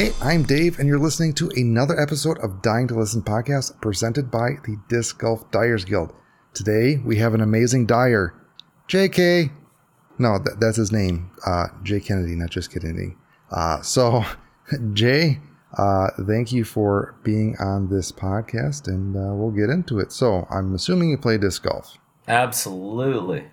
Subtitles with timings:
[0.00, 4.30] Hey, I'm Dave, and you're listening to another episode of Dyeing to Listen podcast presented
[4.30, 6.14] by the Disc Golf Dyers Guild.
[6.54, 8.32] Today, we have an amazing dyer,
[8.88, 9.52] JK.
[10.18, 13.14] No, th- that's his name, uh, Jay Kennedy, not just Kennedy.
[13.50, 14.24] Uh, so,
[14.94, 15.38] Jay,
[15.76, 20.12] uh, thank you for being on this podcast, and uh, we'll get into it.
[20.12, 21.98] So, I'm assuming you play disc golf.
[22.26, 23.50] Absolutely.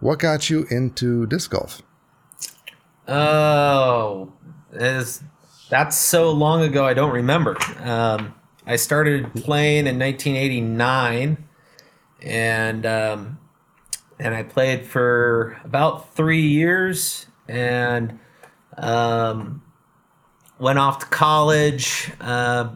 [0.00, 1.80] What got you into disc golf?
[3.08, 4.34] Oh,
[4.74, 5.22] is
[5.68, 7.56] that's so long ago I don't remember.
[7.80, 8.34] Um,
[8.66, 11.44] I started playing in 1989,
[12.22, 13.38] and um,
[14.18, 18.18] and I played for about three years, and
[18.76, 19.62] um,
[20.58, 22.10] went off to college.
[22.20, 22.70] Uh,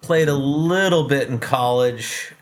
[0.00, 2.32] played a little bit in college,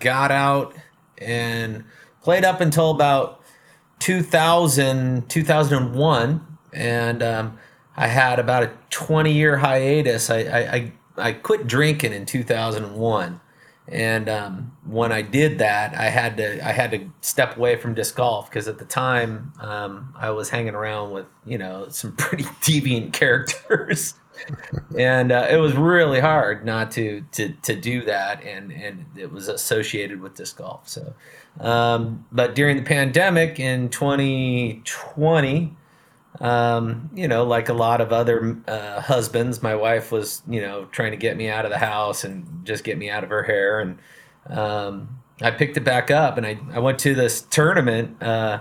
[0.00, 0.74] got out,
[1.18, 1.84] and
[2.22, 3.40] played up until about
[4.00, 7.58] 2000 2001 and um,
[7.96, 10.30] i had about a 20 year hiatus.
[10.30, 13.40] I, I, I, quit drinking in 2001
[13.88, 17.94] and um, when i did that i had to i had to step away from
[17.94, 22.12] disc golf because at the time um, i was hanging around with you know some
[22.16, 24.14] pretty deviant characters.
[24.98, 29.30] And uh, it was really hard not to to to do that and and it
[29.30, 30.88] was associated with disc golf.
[30.88, 31.14] So
[31.60, 35.76] um, but during the pandemic in 2020
[36.40, 40.86] um, you know like a lot of other uh, husbands my wife was you know
[40.86, 43.44] trying to get me out of the house and just get me out of her
[43.44, 43.98] hair and
[44.48, 48.60] um, i picked it back up and i, I went to this tournament uh,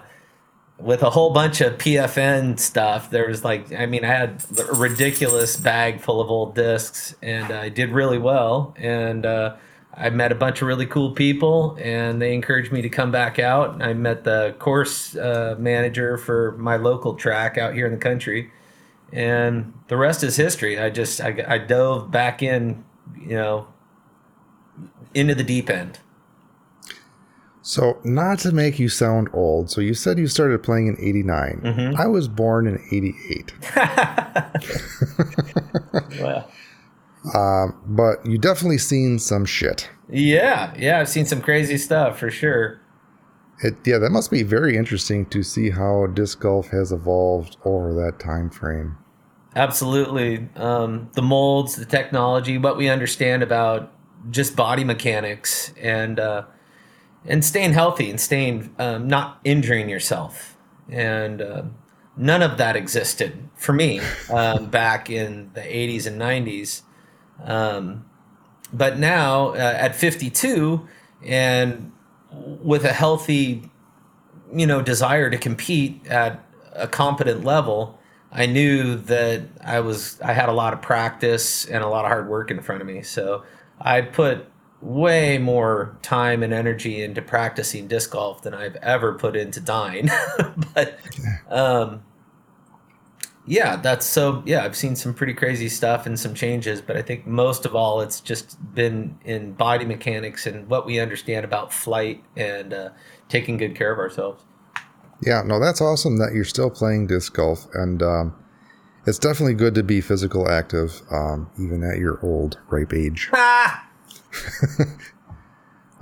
[0.80, 3.10] with a whole bunch of PFN stuff.
[3.10, 7.54] There was like, I mean, I had a ridiculous bag full of old discs, and
[7.54, 8.74] I did really well.
[8.78, 9.56] And uh,
[9.96, 13.38] I met a bunch of really cool people, and they encouraged me to come back
[13.38, 13.82] out.
[13.82, 18.50] I met the course uh, manager for my local track out here in the country,
[19.12, 20.80] and the rest is history.
[20.80, 22.84] I just I, I dove back in,
[23.20, 23.68] you know,
[25.14, 26.00] into the deep end.
[27.66, 31.62] So, not to make you sound old, so you said you started playing in 89.
[31.64, 31.96] Mhm.
[31.98, 33.54] I was born in 88.
[36.20, 36.50] Well.
[37.34, 39.90] Um, but you definitely seen some shit.
[40.10, 42.82] Yeah, yeah, I've seen some crazy stuff for sure.
[43.64, 47.94] It, yeah, that must be very interesting to see how disc golf has evolved over
[47.94, 48.98] that time frame.
[49.56, 50.50] Absolutely.
[50.56, 53.94] Um, the molds, the technology, what we understand about
[54.30, 56.44] just body mechanics and uh,
[57.26, 60.58] and staying healthy and staying um, not injuring yourself.
[60.90, 61.64] And uh,
[62.18, 64.02] none of that existed for me
[64.32, 66.82] um, back in the 80s and 90s.
[67.44, 68.06] Um,
[68.74, 70.88] but now uh, at 52
[71.24, 71.92] and
[72.32, 73.70] with a healthy
[74.52, 76.44] you know desire to compete at
[76.74, 78.00] a competent level
[78.32, 82.10] i knew that i was i had a lot of practice and a lot of
[82.10, 83.02] hard work in front of me.
[83.02, 83.44] So
[83.80, 84.48] i put
[84.82, 90.10] way more time and energy into practicing disc golf than i've ever put into dyeing.
[90.74, 91.00] But
[91.50, 92.04] um
[93.46, 97.02] yeah that's so yeah i've seen some pretty crazy stuff and some changes but i
[97.02, 101.74] think most of all it's just been in body mechanics and what we understand about
[101.74, 102.90] flight and uh,
[103.28, 104.44] taking good care of ourselves
[105.26, 108.34] Yeah, no, that's awesome that you're still playing disc golf, and um,
[109.06, 113.30] it's definitely good to be physical active, um, even at your old ripe age.
[113.34, 113.88] ah!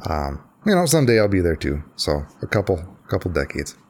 [0.10, 1.84] Um, you know, someday I'll be there too.
[1.96, 2.78] So a couple,
[3.08, 3.76] couple decades.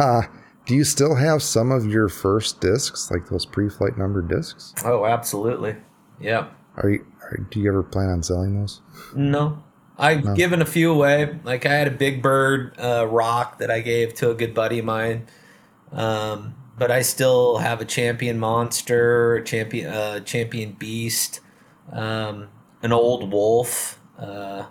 [0.00, 0.22] Uh,
[0.66, 4.74] do you still have some of your first discs, like those pre-flight number discs?
[4.84, 5.76] oh absolutely
[6.20, 7.06] yeah Are you?
[7.22, 8.80] Are, do you ever plan on selling those?
[9.14, 9.62] no
[9.98, 13.80] i've given a few away like i had a big bird uh, rock that i
[13.80, 15.26] gave to a good buddy of mine
[15.92, 21.40] um, but i still have a champion monster a champion uh, champion beast
[21.92, 22.48] um,
[22.82, 24.64] an old wolf uh,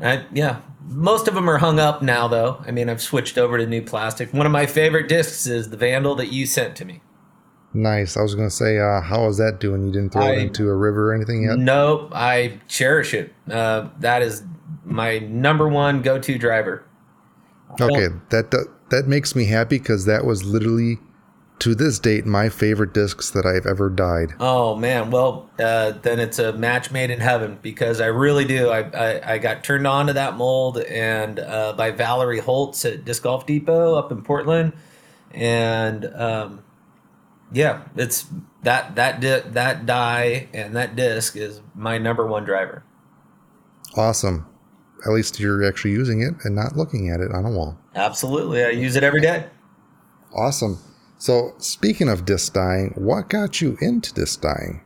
[0.00, 2.62] I, yeah, most of them are hung up now, though.
[2.66, 4.32] I mean, I've switched over to new plastic.
[4.32, 7.00] One of my favorite discs is the Vandal that you sent to me.
[7.72, 8.16] Nice.
[8.16, 9.86] I was gonna say, uh, how is that doing?
[9.86, 11.56] You didn't throw it into a river or anything yet?
[11.56, 13.32] Nope, I cherish it.
[13.48, 14.42] Uh, that is
[14.84, 16.84] my number one go-to driver.
[17.80, 18.50] Okay, that
[18.90, 20.98] that makes me happy because that was literally,
[21.60, 24.32] to this date, my favorite discs that I've ever dyed.
[24.40, 28.70] Oh man, well uh, then it's a match made in heaven because I really do.
[28.70, 33.04] I I, I got turned on to that mold and uh, by Valerie Holtz at
[33.04, 34.72] Disc Golf Depot up in Portland,
[35.32, 36.64] and um,
[37.52, 38.26] yeah, it's
[38.62, 42.82] that that di- that die and that disc is my number one driver.
[43.96, 44.46] Awesome.
[45.06, 47.78] At least you're actually using it and not looking at it on a wall.
[47.94, 49.46] Absolutely, I use it every day.
[50.34, 50.78] Awesome.
[51.20, 54.80] So, speaking of disc dyeing, what got you into disc dyeing?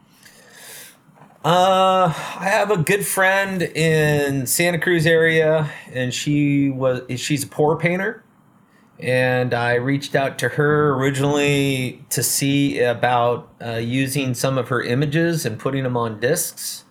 [1.45, 7.47] Uh, I have a good friend in Santa Cruz area, and she was she's a
[7.47, 8.25] pour painter,
[8.99, 14.83] and I reached out to her originally to see about uh, using some of her
[14.83, 16.85] images and putting them on discs.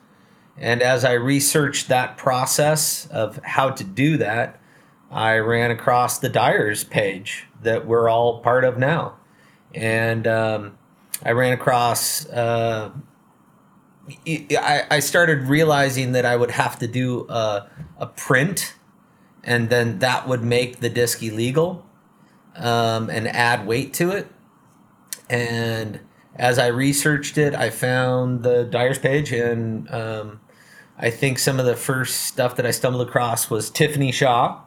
[0.58, 4.58] And as I researched that process of how to do that,
[5.12, 9.18] I ran across the Dyers page that we're all part of now,
[9.74, 10.78] and um,
[11.24, 12.28] I ran across.
[12.28, 12.92] Uh,
[14.28, 18.76] I, I started realizing that I would have to do a, a print,
[19.44, 21.86] and then that would make the disc illegal,
[22.56, 24.28] um, and add weight to it.
[25.30, 26.02] And
[26.36, 30.42] as I researched it, I found the Dyer's page, and um,
[30.98, 34.62] I think some of the first stuff that I stumbled across was Tiffany Shaw,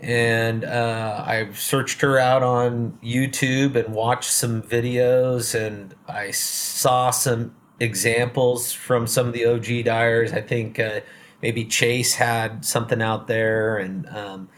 [0.00, 7.10] and uh, I searched her out on YouTube and watched some videos, and I saw
[7.10, 10.32] some examples from some of the OG dyers.
[10.32, 11.00] I think uh,
[11.42, 14.48] maybe Chase had something out there, and um,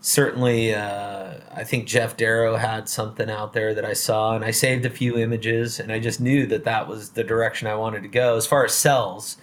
[0.00, 4.50] certainly uh, I think Jeff Darrow had something out there that I saw, and I
[4.50, 8.02] saved a few images, and I just knew that that was the direction I wanted
[8.02, 9.36] to go as far as cells.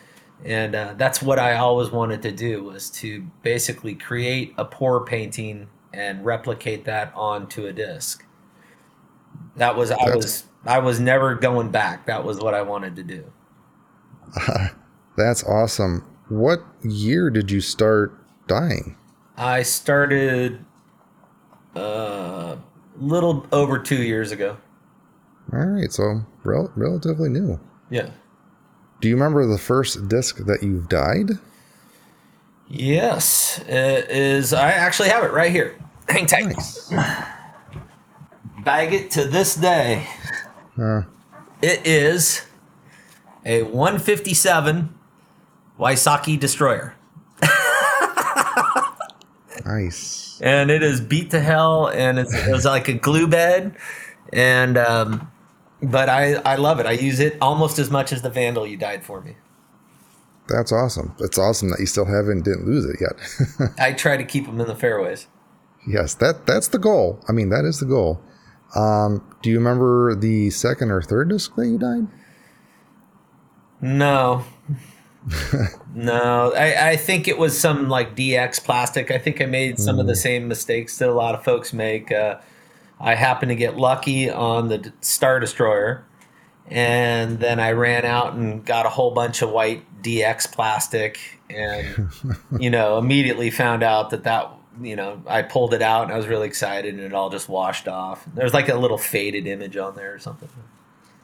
[0.46, 5.04] And uh, that's what I always wanted to do was to basically create a pour
[5.04, 8.24] painting and replicate that onto a disc.
[9.56, 12.06] That was I was I was never going back.
[12.06, 13.26] That was what I wanted to do.
[14.36, 14.68] Uh,
[15.18, 16.06] that's awesome.
[16.30, 18.14] What year did you start
[18.48, 18.96] dyeing?
[19.38, 20.64] I started
[21.76, 22.58] a uh,
[22.98, 24.58] little over two years ago.
[25.54, 27.60] All right, so rel- relatively new.
[27.90, 28.10] Yeah.
[29.00, 31.32] Do you remember the first disc that you've dyed?
[32.68, 34.54] Yes, it is.
[34.54, 35.78] I actually have it right here.
[36.10, 36.48] Hang tight.
[36.48, 36.90] Nice.
[38.64, 40.08] Bag it to this day.
[40.78, 41.04] Uh,
[41.62, 42.46] it is
[43.46, 44.94] a 157
[45.80, 46.96] Wysocki destroyer.
[49.66, 50.42] nice.
[50.42, 53.78] And it is beat to hell, and it's, it was like a glue bed,
[54.34, 55.32] and um,
[55.82, 56.86] but I I love it.
[56.86, 59.36] I use it almost as much as the Vandal you dyed for me.
[60.48, 61.14] That's awesome.
[61.20, 63.72] It's awesome that you still haven't didn't lose it yet.
[63.80, 65.28] I try to keep them in the fairways.
[65.88, 67.20] Yes, that that's the goal.
[67.28, 68.22] I mean, that is the goal.
[68.76, 72.08] Um, do you remember the second or third disc that you dyed?
[73.82, 74.44] No.
[75.94, 79.12] no, I, I think it was some like DX plastic.
[79.12, 80.02] I think I made some mm.
[80.02, 80.20] of the hmm.
[80.20, 82.12] same mistakes that a lot of folks make.
[82.12, 82.38] Uh,
[83.00, 86.06] I happened to get lucky on the Star Destroyer,
[86.68, 92.10] and then I ran out and got a whole bunch of white DX plastic, and
[92.60, 94.52] you know immediately found out that that
[94.82, 97.50] you know, I pulled it out and I was really excited and it all just
[97.50, 98.26] washed off.
[98.34, 100.50] There's like a little faded image on there or something.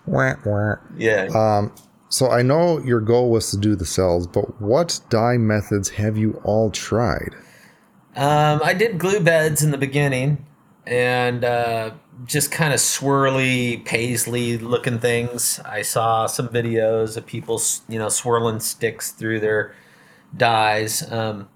[0.05, 0.75] Wah, wah.
[0.97, 1.27] Yeah.
[1.33, 1.73] Um,
[2.09, 6.17] so I know your goal was to do the cells, but what dye methods have
[6.17, 7.35] you all tried?
[8.15, 10.45] Um, I did glue beds in the beginning
[10.85, 11.91] and uh,
[12.25, 15.59] just kind of swirly, paisley looking things.
[15.65, 19.75] I saw some videos of people, you know, swirling sticks through their
[20.35, 21.09] dyes.
[21.11, 21.49] Um,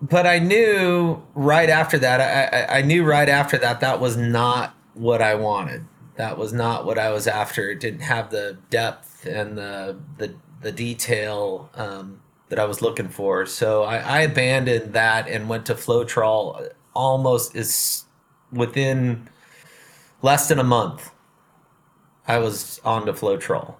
[0.00, 4.74] but I knew right after that, I, I knew right after that that was not
[4.94, 5.86] what I wanted.
[6.16, 7.70] That was not what I was after.
[7.70, 13.08] It didn't have the depth and the the, the detail um, that I was looking
[13.08, 13.46] for.
[13.46, 18.04] So I, I abandoned that and went to Floetrol almost is
[18.52, 19.28] within
[20.22, 21.10] less than a month.
[22.26, 23.74] I was on to Floetrol.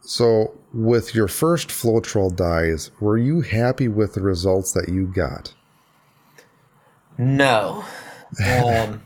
[0.00, 5.52] So, with your first Floetrol dyes, were you happy with the results that you got?
[7.18, 7.84] No.
[8.44, 9.02] Um,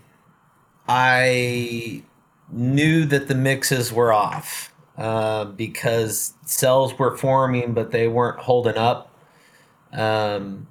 [0.89, 2.03] I
[2.51, 8.77] knew that the mixes were off uh, because cells were forming, but they weren't holding
[8.77, 9.15] up.
[9.93, 10.67] Um,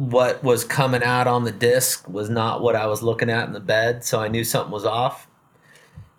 [0.00, 3.52] what was coming out on the disc was not what I was looking at in
[3.52, 5.26] the bed, so I knew something was off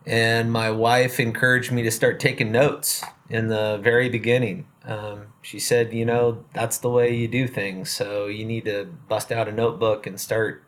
[0.05, 4.67] and my wife encouraged me to start taking notes in the very beginning.
[4.83, 7.91] Um, she said, you know, that's the way you do things.
[7.91, 10.63] So you need to bust out a notebook and start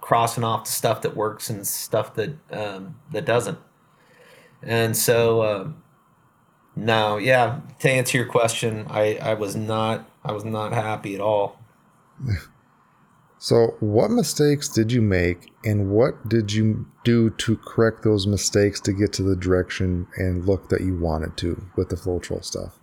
[0.00, 3.58] crossing off the stuff that works and stuff that um, that doesn't.
[4.62, 5.68] And so, uh,
[7.18, 7.60] yeah.
[7.80, 11.60] To answer your question, I, I was not I was not happy at all.
[13.38, 18.80] So, what mistakes did you make, and what did you do to correct those mistakes
[18.80, 22.78] to get to the direction and look that you wanted to with the Floetrol stuff?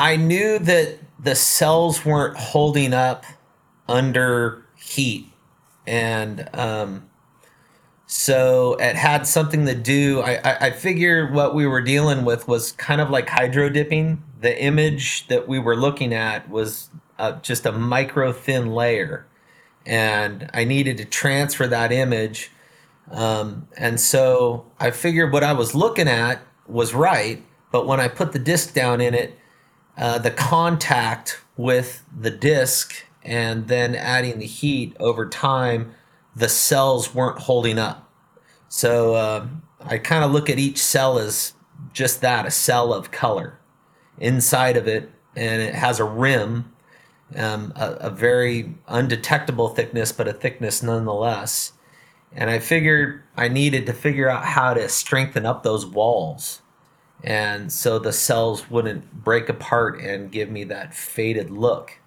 [0.00, 3.24] I knew that the cells weren't holding up
[3.88, 5.32] under heat,
[5.86, 7.08] and um,
[8.14, 10.20] So it had something to do.
[10.20, 14.22] I, I, I figure what we were dealing with was kind of like hydro dipping.
[14.40, 16.90] The image that we were looking at was
[17.42, 19.26] just a micro thin layer,
[19.86, 22.50] and I needed to transfer that image.
[23.10, 28.08] Um, and so I figured what I was looking at was right, but when I
[28.08, 29.38] put the disc down in it,
[29.96, 35.94] uh, the contact with the disc and then adding the heat over time,
[36.34, 38.10] the cells weren't holding up.
[38.68, 39.46] So uh,
[39.80, 41.52] I kind of look at each cell as
[41.92, 43.58] just that a cell of color
[44.18, 46.71] inside of it, and it has a rim,
[47.36, 51.72] um, a, a very undetectable thickness, but a thickness nonetheless.
[52.34, 56.62] And I figured I needed to figure out how to strengthen up those walls.
[57.22, 61.98] And so the cells wouldn't break apart and give me that faded look.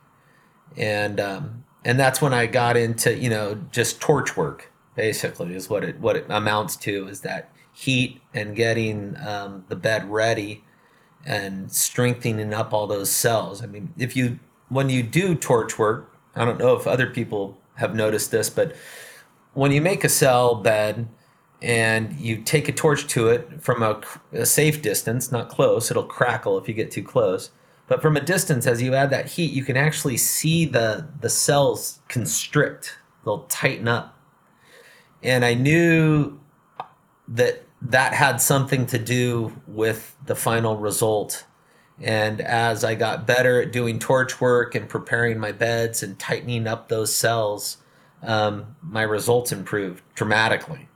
[0.75, 5.69] And um, and that's when I got into, you know, just torch work, basically, is
[5.69, 10.63] what it what it amounts to is that heat and getting um, the bed ready
[11.25, 13.63] and strengthening up all those cells.
[13.63, 17.57] I mean, if you when you do torch work, I don't know if other people
[17.75, 18.75] have noticed this, but
[19.53, 21.07] when you make a cell bed
[21.61, 24.01] and you take a torch to it from a,
[24.33, 27.51] a, safe distance, not close, it'll crackle if you get too close.
[27.87, 31.29] But from a distance, as you add that heat, you can actually see the, the
[31.29, 34.17] cells constrict, they'll tighten up.
[35.23, 36.39] And I knew
[37.27, 41.45] that that had something to do with the final result.
[42.01, 46.67] And as I got better at doing torch work and preparing my beds and tightening
[46.67, 47.77] up those cells,
[48.21, 50.89] um, my results improved dramatically.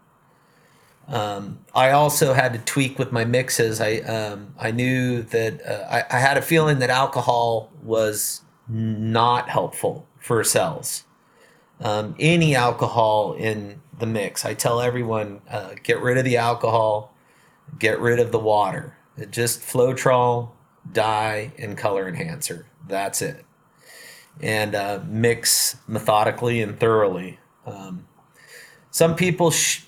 [1.07, 3.81] Um, I also had to tweak with my mixes.
[3.81, 9.49] I um, I knew that uh, I, I, had a feeling that alcohol was not
[9.49, 11.05] helpful for cells.
[11.79, 17.11] Um, any alcohol in the mix, I tell everyone, uh, get rid of the alcohol,
[17.79, 18.95] get rid of the water.
[19.31, 20.51] Just Floetrol,
[20.91, 22.67] dye, and color enhancer.
[22.87, 23.45] That's it
[24.41, 27.39] and uh, mix methodically and thoroughly.
[27.65, 28.07] Um,
[28.91, 29.83] some people sh-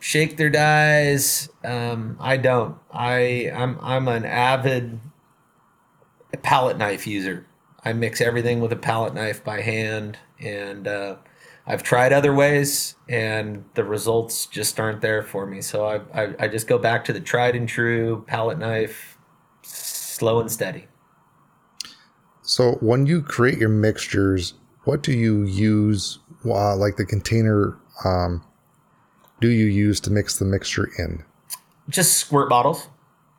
[0.00, 1.48] shake their dyes.
[1.64, 2.76] Um, I don't.
[2.92, 5.00] I I'm I'm an avid
[6.42, 7.46] palette knife user.
[7.84, 11.16] I mix everything with a palette knife by hand, and uh,
[11.66, 15.60] I've tried other ways, and the results just aren't there for me.
[15.60, 19.13] So I, I I just go back to the tried and true palette knife,
[20.14, 20.86] slow and steady.
[22.42, 24.54] So when you create your mixtures,
[24.84, 26.18] what do you use?
[26.44, 28.44] Uh, like the container, um,
[29.40, 31.24] do you use to mix the mixture in?
[31.88, 32.88] Just squirt bottles.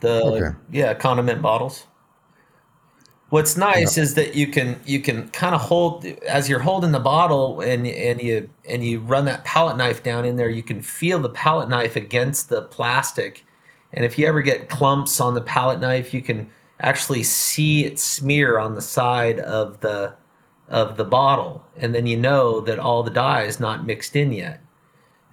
[0.01, 0.57] The okay.
[0.71, 1.85] yeah condiment bottles.
[3.29, 4.03] What's nice yeah.
[4.03, 7.87] is that you can you can kind of hold as you're holding the bottle and
[7.87, 10.49] and you and you run that palette knife down in there.
[10.49, 13.43] You can feel the palette knife against the plastic,
[13.93, 17.99] and if you ever get clumps on the palette knife, you can actually see it
[17.99, 20.15] smear on the side of the
[20.67, 24.31] of the bottle and then you know that all the dye is not mixed in
[24.31, 24.61] yet.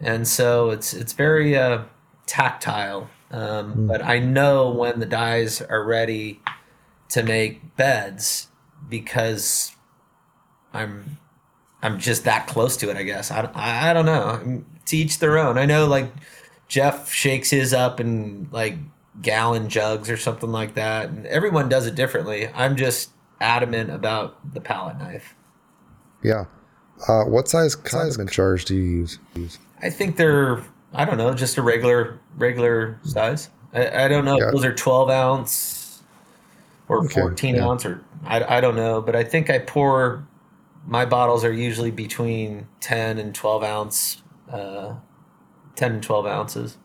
[0.00, 1.84] And so it's it's very uh,
[2.26, 3.88] tactile um, mm.
[3.88, 6.40] but i know when the dyes are ready
[7.08, 8.48] to make beds
[8.88, 9.72] because
[10.72, 11.18] i'm
[11.82, 13.30] i'm just that close to it i guess.
[13.30, 14.64] I, I, I don't know.
[14.86, 15.58] To each their own.
[15.58, 16.12] I know like
[16.68, 18.76] jeff shakes his up and like
[19.20, 21.08] gallon jugs or something like that.
[21.08, 22.48] And everyone does it differently.
[22.54, 25.34] I'm just adamant about the palette knife.
[26.22, 26.44] Yeah.
[27.08, 29.58] Uh, what size condiment jars do you use?
[29.82, 30.62] I think they're
[30.94, 33.50] I don't know, just a regular regular size.
[33.72, 34.50] I, I don't know yeah.
[34.50, 36.02] those are 12 ounce
[36.88, 37.66] or okay, 14 yeah.
[37.66, 40.26] ounce or I, I don't know, but I think I pour
[40.86, 44.94] my bottles are usually between 10 and 12 ounce, uh,
[45.76, 46.76] 10 and 12 ounces.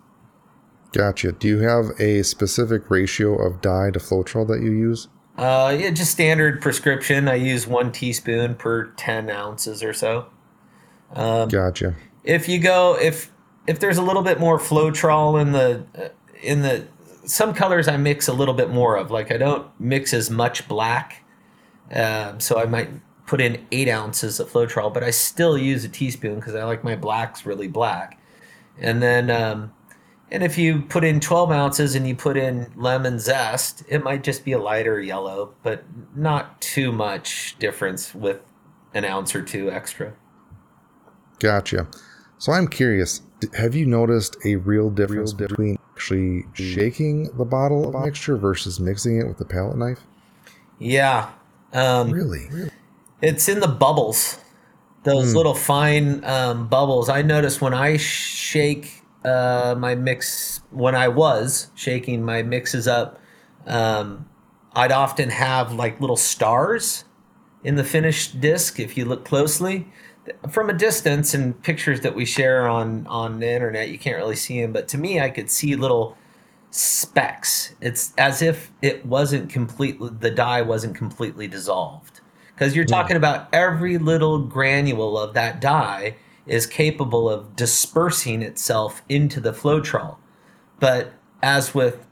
[0.93, 1.31] Gotcha.
[1.33, 5.09] Do you have a specific ratio of dye to Floetrol that you use?
[5.37, 7.27] Uh, yeah, just standard prescription.
[7.27, 10.27] I use one teaspoon per ten ounces or so.
[11.13, 11.95] Um, gotcha.
[12.23, 13.31] If you go, if
[13.67, 16.09] if there's a little bit more Floetrol in the uh,
[16.41, 16.87] in the
[17.25, 19.11] some colors, I mix a little bit more of.
[19.11, 21.23] Like I don't mix as much black,
[21.91, 22.89] um, so I might
[23.27, 26.83] put in eight ounces of Floetrol, but I still use a teaspoon because I like
[26.83, 28.19] my blacks really black.
[28.79, 29.73] And then um,
[30.31, 34.23] and if you put in 12 ounces and you put in lemon zest, it might
[34.23, 35.83] just be a lighter yellow, but
[36.15, 38.41] not too much difference with
[38.93, 40.13] an ounce or two extra.
[41.39, 41.87] Gotcha.
[42.39, 43.21] So I'm curious,
[43.53, 49.19] have you noticed a real difference between actually shaking the bottle of mixture versus mixing
[49.19, 50.01] it with a palette knife?
[50.77, 51.29] Yeah.
[51.73, 52.49] Um, really?
[53.21, 54.39] It's in the bubbles
[55.07, 57.07] those little fine um, bubbles.
[57.07, 58.96] I notice when I shake
[59.27, 63.19] uh, my mix, when I was shaking my mixes up,
[63.65, 64.27] um,
[64.73, 67.05] I'd often have like little stars
[67.63, 69.87] in the finished disc if you look closely.
[70.49, 74.35] From a distance and pictures that we share on on the internet, you can't really
[74.35, 76.17] see them, but to me, I could see little
[76.69, 77.73] specks.
[77.81, 82.21] It's as if it wasn't completely the dye wasn't completely dissolved
[82.53, 86.15] because you're talking about every little granule of that dye
[86.47, 90.17] is capable of dispersing itself into the Floetrol.
[90.79, 92.05] But as with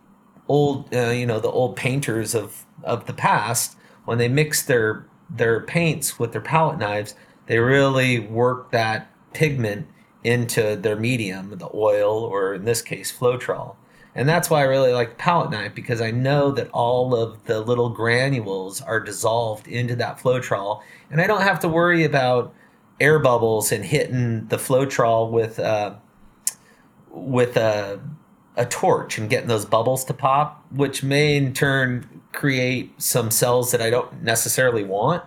[0.47, 5.05] old, uh, you know, the old painters of of the past, when they mix their
[5.29, 7.15] their paints with their palette knives,
[7.47, 9.87] they really work that pigment
[10.23, 13.75] into their medium, the oil, or in this case, Floetrol.
[14.15, 17.59] And that's why I really like palette knife because I know that all of the
[17.59, 22.53] little granules are dissolved into that Floetrol, and I don't have to worry about
[22.99, 25.95] air bubbles and hitting the Floetrol with uh,
[27.09, 27.99] with a
[28.57, 33.71] a torch and getting those bubbles to pop, which may in turn create some cells
[33.71, 35.23] that I don't necessarily want.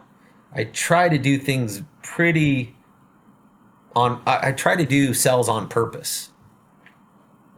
[0.52, 2.74] I try to do things pretty
[3.94, 4.22] on.
[4.26, 6.30] I, I try to do cells on purpose.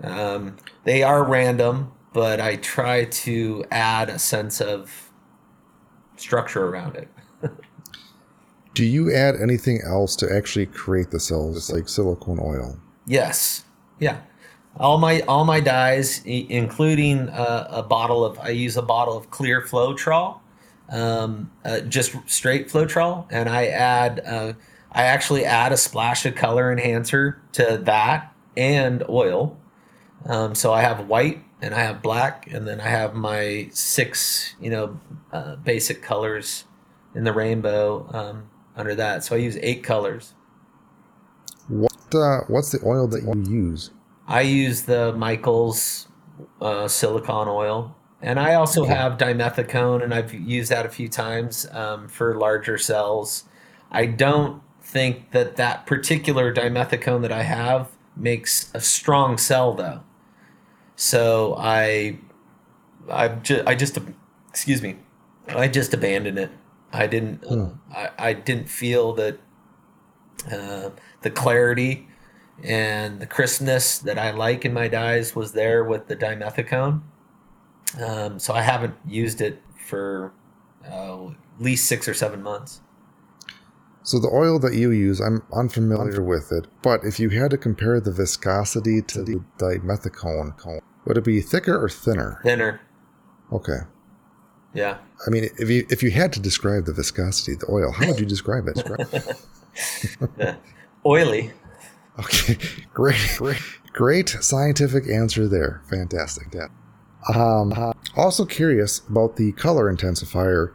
[0.03, 5.11] Um, they are random, but I try to add a sense of
[6.17, 7.09] structure around it.
[8.81, 12.79] Do you add anything else to actually create the cells, like silicone oil?
[13.07, 13.67] Yes.
[13.99, 14.21] Yeah.
[14.79, 19.19] All my all my dyes, i- including uh, a bottle of, I use a bottle
[19.19, 20.41] of clear Floetrol,
[20.89, 24.55] um, uh, just straight Floetrol, and I add, uh,
[24.93, 29.59] I actually add a splash of color enhancer to that and oil.
[30.25, 34.55] Um, so I have white and I have black, and then I have my six,
[34.59, 34.99] you know,
[35.35, 36.65] uh, basic colors
[37.15, 39.25] in the rainbow um, under that.
[39.25, 40.35] So I use eight colors.
[41.69, 43.91] What uh, What's the oil that you use?
[44.27, 46.09] I use the Michaels
[46.61, 51.67] uh, silicon oil, and I also have dimethicone, and I've used that a few times
[51.73, 53.45] um, for larger cells.
[53.91, 60.01] I don't think that that particular dimethicone that I have makes a strong cell, though.
[60.97, 62.19] So I,
[63.09, 63.99] I just, I just,
[64.49, 64.97] excuse me,
[65.49, 66.51] I just abandoned it.
[66.93, 67.45] I didn't,
[67.95, 69.39] I, I didn't feel that
[70.51, 70.91] uh,
[71.23, 72.09] the clarity
[72.63, 77.03] and the crispness that I like in my dyes was there with the dimethicone.
[78.01, 80.33] Um, so I haven't used it for
[80.91, 82.81] uh, at least six or seven months.
[84.03, 87.59] So the oil that you use, I'm unfamiliar with it, but if you had to
[87.59, 92.41] compare the viscosity to the dimethicone, would it be thicker or thinner?
[92.43, 92.81] Thinner,
[93.53, 93.81] Okay.
[94.75, 94.99] Yeah.
[95.27, 98.07] I mean, if you if you had to describe the viscosity of the oil, how
[98.09, 100.57] would you describe it?
[101.07, 101.53] Oily.
[102.19, 102.57] Okay,
[102.93, 105.81] great, great, great scientific answer there.
[105.89, 106.49] Fantastic.
[106.53, 106.67] Yeah.
[107.35, 107.73] Um,
[108.17, 110.73] also curious about the color intensifier.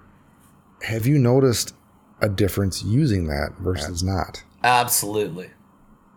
[0.84, 1.74] Have you noticed
[2.22, 4.44] a difference using that versus not?
[4.64, 5.52] Absolutely.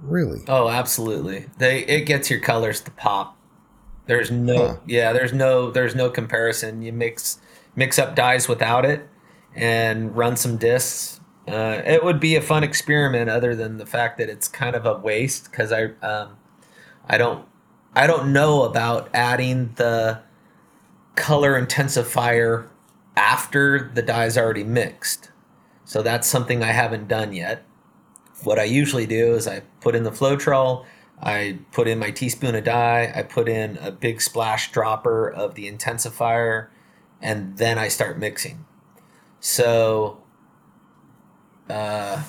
[0.00, 0.40] Really?
[0.48, 1.46] Oh, absolutely.
[1.58, 3.36] They it gets your colors to pop.
[4.06, 4.76] There's no Huh.
[4.86, 6.80] yeah, there's no there's no comparison.
[6.82, 7.38] You mix
[7.78, 9.08] mix up dyes without it
[9.54, 11.20] and run some discs.
[11.46, 14.84] Uh, it would be a fun experiment other than the fact that it's kind of
[14.84, 16.36] a waste because I um,
[17.08, 17.46] I don't
[17.94, 20.20] I don't know about adding the
[21.14, 22.68] color intensifier
[23.16, 25.30] after the dye's already mixed.
[25.84, 27.64] So that's something I haven't done yet
[28.44, 30.84] what I usually do is I put in the Floetrol,
[31.20, 35.54] I put in my teaspoon of dye, I put in a big splash dropper of
[35.54, 36.68] the intensifier,
[37.20, 38.64] and then I start mixing.
[39.40, 40.22] So,
[41.68, 42.22] uh,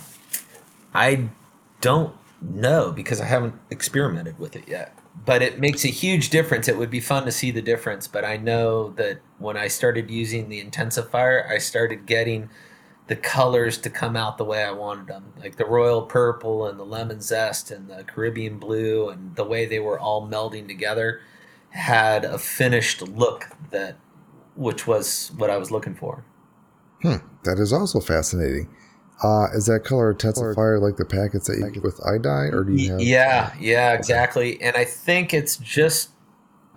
[0.94, 1.30] I
[1.82, 4.98] don't know because I haven't experimented with it yet.
[5.26, 6.68] But it makes a huge difference.
[6.68, 8.08] It would be fun to see the difference.
[8.08, 12.50] But I know that when I started using the intensifier, I started getting
[13.08, 16.80] the colors to come out the way I wanted them, like the royal purple and
[16.80, 21.22] the lemon zest and the Caribbean blue, and the way they were all melding together
[21.72, 23.98] had a finished look that,
[24.60, 26.26] which was what I was looking for.
[27.02, 28.70] Hmm, that is also fascinating.
[29.24, 32.74] Uh, is that color intensifier like the packets that you get with iDye, or do
[32.74, 33.02] you have?
[33.02, 34.62] Yeah, yeah, exactly.
[34.62, 36.10] And I think it's just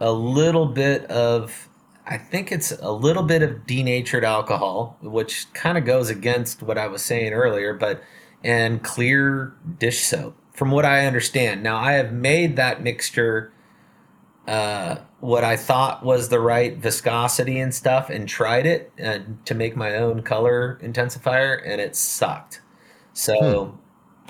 [0.00, 1.68] a little bit of
[2.06, 6.78] I think it's a little bit of denatured alcohol, which kind of goes against what
[6.78, 8.02] I was saying earlier, but
[8.42, 11.62] and clear dish soap, from what I understand.
[11.62, 13.52] Now I have made that mixture
[14.48, 19.54] uh, what I thought was the right viscosity and stuff, and tried it uh, to
[19.54, 22.60] make my own color intensifier, and it sucked.
[23.12, 23.78] So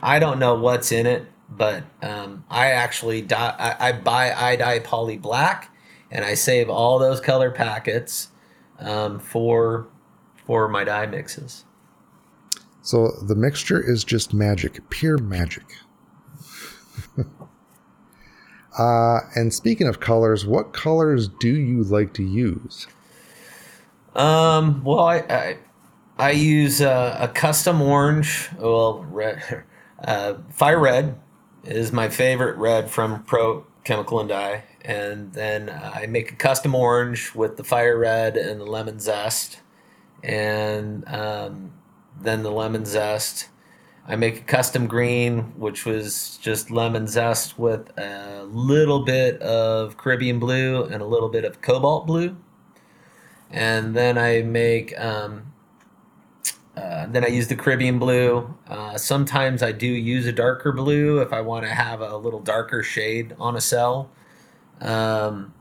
[0.02, 4.84] I don't know what's in it, but um, I actually dye, I, I buy iDye
[4.84, 5.74] Poly black,
[6.10, 8.28] and I save all those color packets
[8.78, 9.88] um, for
[10.44, 11.64] for my dye mixes.
[12.82, 15.64] So the mixture is just magic, pure magic.
[18.78, 22.86] uh, and speaking of colors, what colors do you like to use?
[24.14, 25.56] Um, well, I I,
[26.18, 28.48] I use uh, a custom orange.
[28.58, 29.64] Well, red,
[30.04, 31.18] uh, fire red
[31.64, 36.74] is my favorite red from Pro Chemical and Dye, and then I make a custom
[36.74, 39.60] orange with the fire red and the lemon zest,
[40.22, 41.72] and um,
[42.20, 43.48] then the lemon zest.
[44.06, 49.96] I make a custom green, which was just lemon zest with a little bit of
[49.96, 52.36] Caribbean blue and a little bit of cobalt blue.
[53.50, 55.52] And then I make, um,
[56.76, 58.52] uh, then I use the Caribbean blue.
[58.66, 62.40] Uh, sometimes I do use a darker blue if I want to have a little
[62.40, 64.10] darker shade on a cell.
[64.80, 65.54] Um,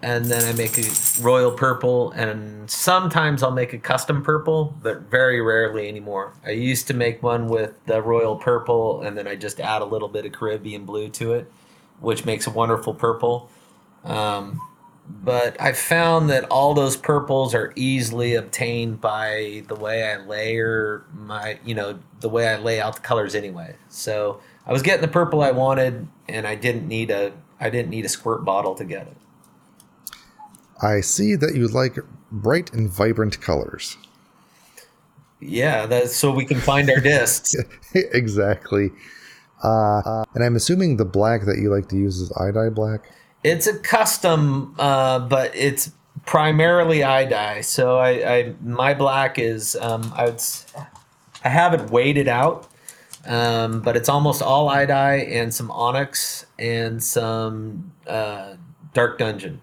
[0.00, 0.84] and then I make a
[1.20, 6.34] royal purple, and sometimes I'll make a custom purple, but very rarely anymore.
[6.46, 9.84] I used to make one with the royal purple, and then I just add a
[9.84, 11.50] little bit of Caribbean blue to it,
[12.00, 13.50] which makes a wonderful purple.
[14.04, 14.60] Um,
[15.08, 21.04] but I found that all those purples are easily obtained by the way I layer
[21.12, 23.74] my, you know, the way I lay out the colors anyway.
[23.88, 27.90] So I was getting the purple I wanted, and I didn't need a, I didn't
[27.90, 29.16] need a squirt bottle to get it.
[30.82, 31.98] I see that you like
[32.30, 33.96] bright and vibrant colors.
[35.40, 37.54] Yeah, that's so we can find our discs.
[37.94, 38.90] exactly.
[39.62, 43.10] Uh, and I'm assuming the black that you like to use is iDye black.
[43.44, 45.92] It's a custom, uh, but it's
[46.26, 47.64] primarily iDye.
[47.64, 50.42] So I, I my black is um, I would
[51.44, 52.68] I have it weighted out,
[53.26, 58.54] um, but it's almost all iDye and some onyx and some uh,
[58.92, 59.60] dark dungeon.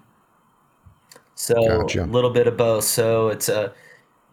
[1.36, 2.04] So Gotcha.
[2.04, 2.86] a little bit of both.
[2.86, 3.74] So it's a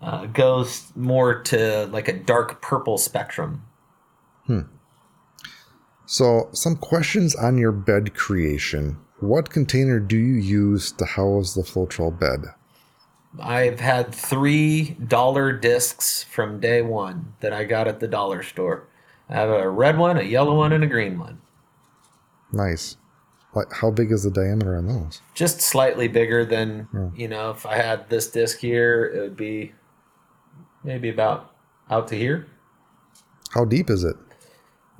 [0.03, 3.65] uh, goes more to like a dark purple spectrum.
[4.47, 4.63] Hmm.
[6.07, 8.99] So, some questions on your bed creation.
[9.21, 12.53] What container do you use to house the Floetrol bed?
[13.41, 18.89] I've had three dollar discs from day one that I got at the dollar store.
[19.31, 21.41] I have a red one, a yellow one, and a green one.
[22.53, 22.97] Nice.
[23.55, 25.21] Like, how big is the diameter on those?
[25.35, 29.73] Just slightly bigger than, you know, if I had this disc here, it would be
[30.83, 31.55] maybe about
[31.91, 32.47] out to here.
[33.51, 34.17] How deep is it?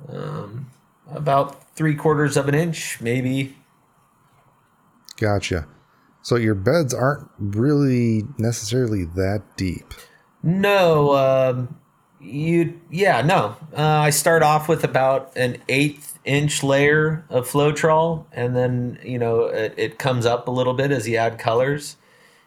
[0.07, 0.67] Um,
[1.11, 3.57] about three quarters of an inch, maybe.
[5.17, 5.67] Gotcha.
[6.21, 9.93] So your beds aren't really necessarily that deep.
[10.43, 11.79] No, um,
[12.21, 13.55] you, yeah, no.
[13.75, 19.19] Uh, I start off with about an eighth inch layer of Floetrol, and then, you
[19.19, 21.97] know, it, it comes up a little bit as you add colors.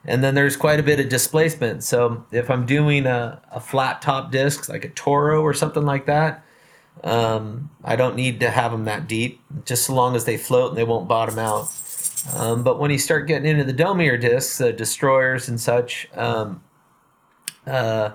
[0.05, 1.83] And then there's quite a bit of displacement.
[1.83, 6.07] So if I'm doing a, a flat top disc, like a Toro or something like
[6.07, 6.45] that,
[7.03, 10.71] um, I don't need to have them that deep, just so long as they float
[10.71, 11.69] and they won't bottom out.
[12.35, 16.63] Um, but when you start getting into the domier discs, the destroyers and such, um,
[17.67, 18.11] uh,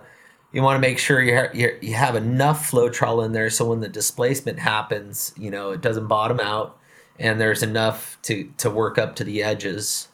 [0.54, 3.80] you want to make sure you, ha- you have enough Floetrol in there so when
[3.80, 6.78] the displacement happens, you know it doesn't bottom out,
[7.20, 10.08] and there's enough to to work up to the edges,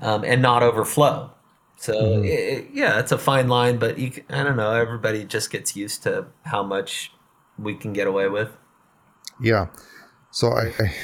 [0.00, 1.30] um, and not overflow.
[1.78, 4.72] So it, it- yeah, it's a fine line, but you, I don't know.
[4.72, 7.12] Everybody just gets used to how much
[7.58, 8.56] we can get away with.
[9.40, 9.66] Yeah.
[10.30, 10.94] So I, I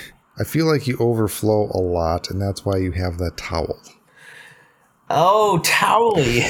[0.40, 3.78] I feel like you overflow a lot, and that's why you have that towel.
[5.14, 6.42] Oh, Towley.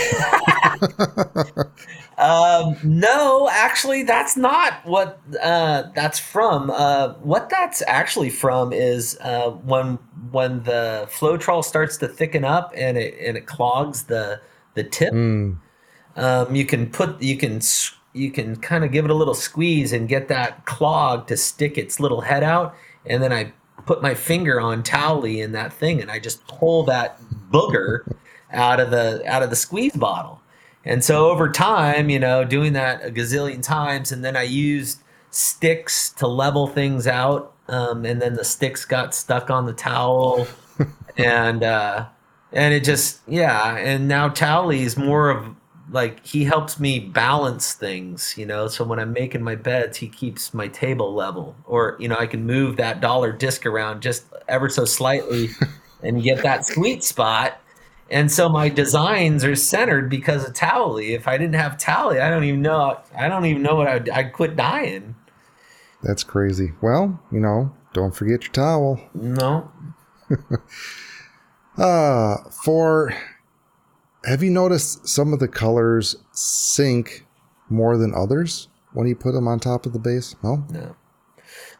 [2.19, 6.71] um, no, actually, that's not what uh, that's from.
[6.71, 9.99] Uh, what that's actually from is uh, when
[10.31, 14.41] when the Floetrol starts to thicken up and it and it clogs the
[14.75, 15.13] the tip.
[15.13, 15.59] Mm,
[16.17, 17.61] Um, you can put you can
[18.13, 21.79] you can kind of give it a little squeeze and get that clog to stick
[21.79, 22.75] its little head out,
[23.07, 23.53] and then I
[23.87, 27.21] put my finger on Towley in that thing, and I just pull that
[27.51, 28.05] booger
[28.53, 30.41] out of the out of the squeeze bottle.
[30.85, 35.01] And so over time, you know, doing that a gazillion times, and then I used
[35.31, 40.47] sticks to level things out, um, and then the sticks got stuck on the towel,
[41.17, 42.07] and uh,
[42.53, 43.77] and it just yeah.
[43.77, 45.55] And now Towley's more of
[45.91, 48.69] like he helps me balance things, you know.
[48.69, 52.27] So when I'm making my beds, he keeps my table level, or you know, I
[52.27, 55.51] can move that dollar disc around just ever so slightly,
[56.03, 57.61] and get that sweet spot.
[58.13, 61.15] And so my designs are centered because of Towley.
[61.15, 63.01] If I didn't have Towley, I don't even know.
[63.17, 65.15] I don't even know what I'd, I'd quit dyeing.
[66.03, 66.73] That's crazy.
[66.83, 69.01] Well, you know, don't forget your towel.
[69.15, 69.71] No.
[71.79, 73.15] Uh, for
[74.27, 77.27] have you noticed some of the colors sink
[77.71, 80.37] more than others when you put them on top of the base?
[80.43, 80.63] No.
[80.71, 80.97] No.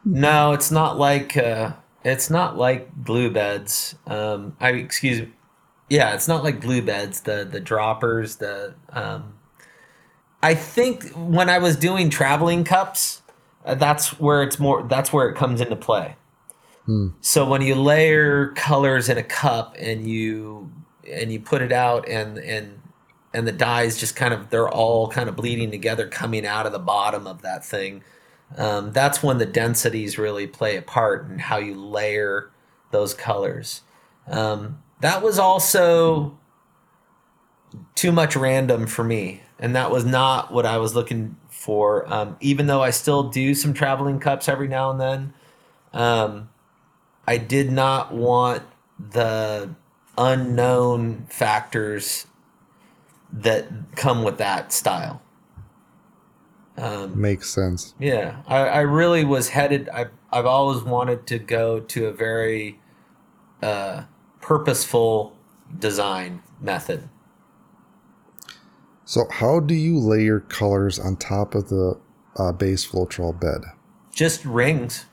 [0.03, 3.93] No, it's not like uh, it's not like glue beds.
[4.07, 5.31] Um, I excuse me.
[5.89, 7.21] Yeah, it's not like glue beds.
[7.21, 8.37] The the droppers.
[8.37, 9.35] The um,
[10.41, 13.21] I think when I was doing traveling cups,
[13.65, 14.83] uh, that's where it's more.
[14.83, 16.15] That's where it comes into play.
[17.21, 20.71] So when you layer colors in a cup and you
[21.09, 22.81] and you put it out and and
[23.33, 26.71] and the dyes just kind of they're all kind of bleeding together coming out of
[26.71, 28.03] the bottom of that thing.
[28.57, 32.51] Um, that's when the densities really play a part in how you layer
[32.91, 33.81] those colors.
[34.27, 36.39] Um, that was also
[37.93, 42.11] too much random for me, and that was not what I was looking for.
[42.11, 45.33] Um, even though I still do some traveling cups every now and then,
[45.91, 46.49] um,
[47.27, 48.63] I did not want
[48.97, 49.75] the
[50.17, 52.25] unknown factors
[53.33, 55.21] that come with that style.
[56.77, 57.93] Um, Makes sense.
[57.99, 59.89] yeah, I, I really was headed.
[59.89, 62.79] I, I've always wanted to go to a very
[63.61, 64.03] uh,
[64.43, 65.35] purposeful
[65.79, 67.07] design method.
[69.05, 71.97] So, how do you layer colors on top of the
[72.37, 73.61] uh, base Floetrol bed?
[74.13, 75.05] Just rings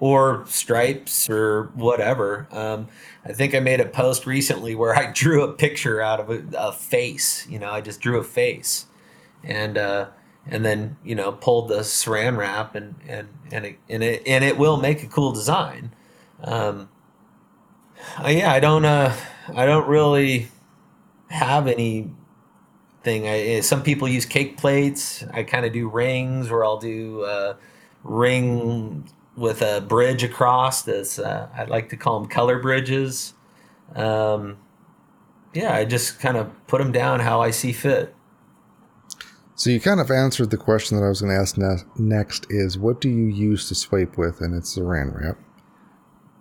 [0.00, 2.48] or stripes or whatever.
[2.50, 2.88] Um,
[3.24, 6.42] I think I made a post recently where I drew a picture out of a,
[6.56, 7.46] a face.
[7.48, 8.86] You know, I just drew a face,
[9.44, 10.08] and uh,
[10.46, 14.42] and then you know pulled the Saran wrap and and and it and it, and
[14.42, 15.92] it will make a cool design.
[16.42, 16.88] Um,
[18.16, 19.14] uh, yeah, I don't uh,
[19.54, 20.48] I don't really
[21.28, 22.10] have any
[23.02, 23.28] thing.
[23.28, 25.24] I, some people use cake plates.
[25.32, 27.54] I kind of do rings, or I'll do uh,
[28.02, 30.82] ring with a bridge across.
[30.82, 33.34] This uh, I like to call them color bridges.
[33.94, 34.58] Um,
[35.54, 38.14] yeah, I just kind of put them down how I see fit.
[39.54, 42.46] So, you kind of answered the question that I was going to ask ne- next
[42.48, 44.40] is what do you use to swipe with?
[44.40, 45.36] And it's saran wrap.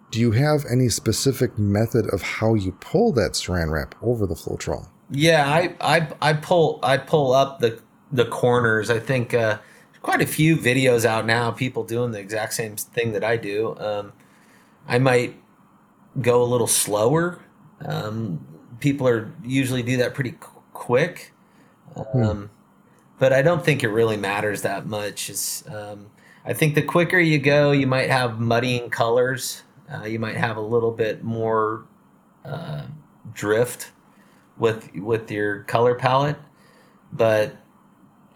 [0.09, 4.35] Do you have any specific method of how you pull that saran wrap over the
[4.35, 4.87] Floetrol?
[5.09, 8.89] Yeah, I, I I pull I pull up the the corners.
[8.89, 9.59] I think uh,
[10.01, 11.51] quite a few videos out now.
[11.51, 13.75] People doing the exact same thing that I do.
[13.77, 14.13] Um,
[14.87, 15.35] I might
[16.21, 17.39] go a little slower.
[17.85, 18.45] Um,
[18.79, 21.33] people are usually do that pretty qu- quick,
[22.13, 22.49] um,
[23.19, 25.29] but I don't think it really matters that much.
[25.29, 26.07] It's, um,
[26.45, 29.63] I think the quicker you go, you might have muddying colors.
[29.93, 31.85] Uh, you might have a little bit more
[32.43, 32.83] uh,
[33.33, 33.91] drift
[34.57, 36.37] with with your color palette,
[37.13, 37.55] but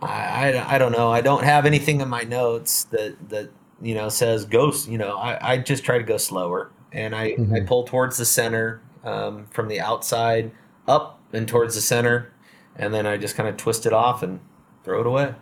[0.01, 1.11] I, I, I don't know.
[1.11, 3.49] I don't have anything in my notes that that
[3.81, 4.71] you know says go.
[4.87, 7.67] You know, I, I just try to go slower, and I I Mhm.
[7.67, 10.51] pull towards the center um, from the outside
[10.87, 12.31] up and towards the center,
[12.75, 14.39] and then I just kind of twist it off and
[14.83, 15.35] throw it away.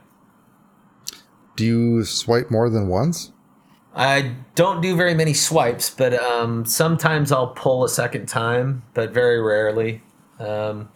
[1.56, 3.32] Do you swipe more than once?
[3.96, 9.12] I don't do very many swipes, but um, sometimes I'll pull a second time, but
[9.12, 10.04] very rarely.
[10.40, 10.90] Um,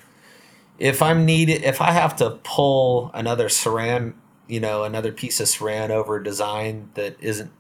[0.78, 4.14] if I'm needed, if I have to pull another saran,
[4.48, 7.52] you know, another piece of saran over a design that isn't,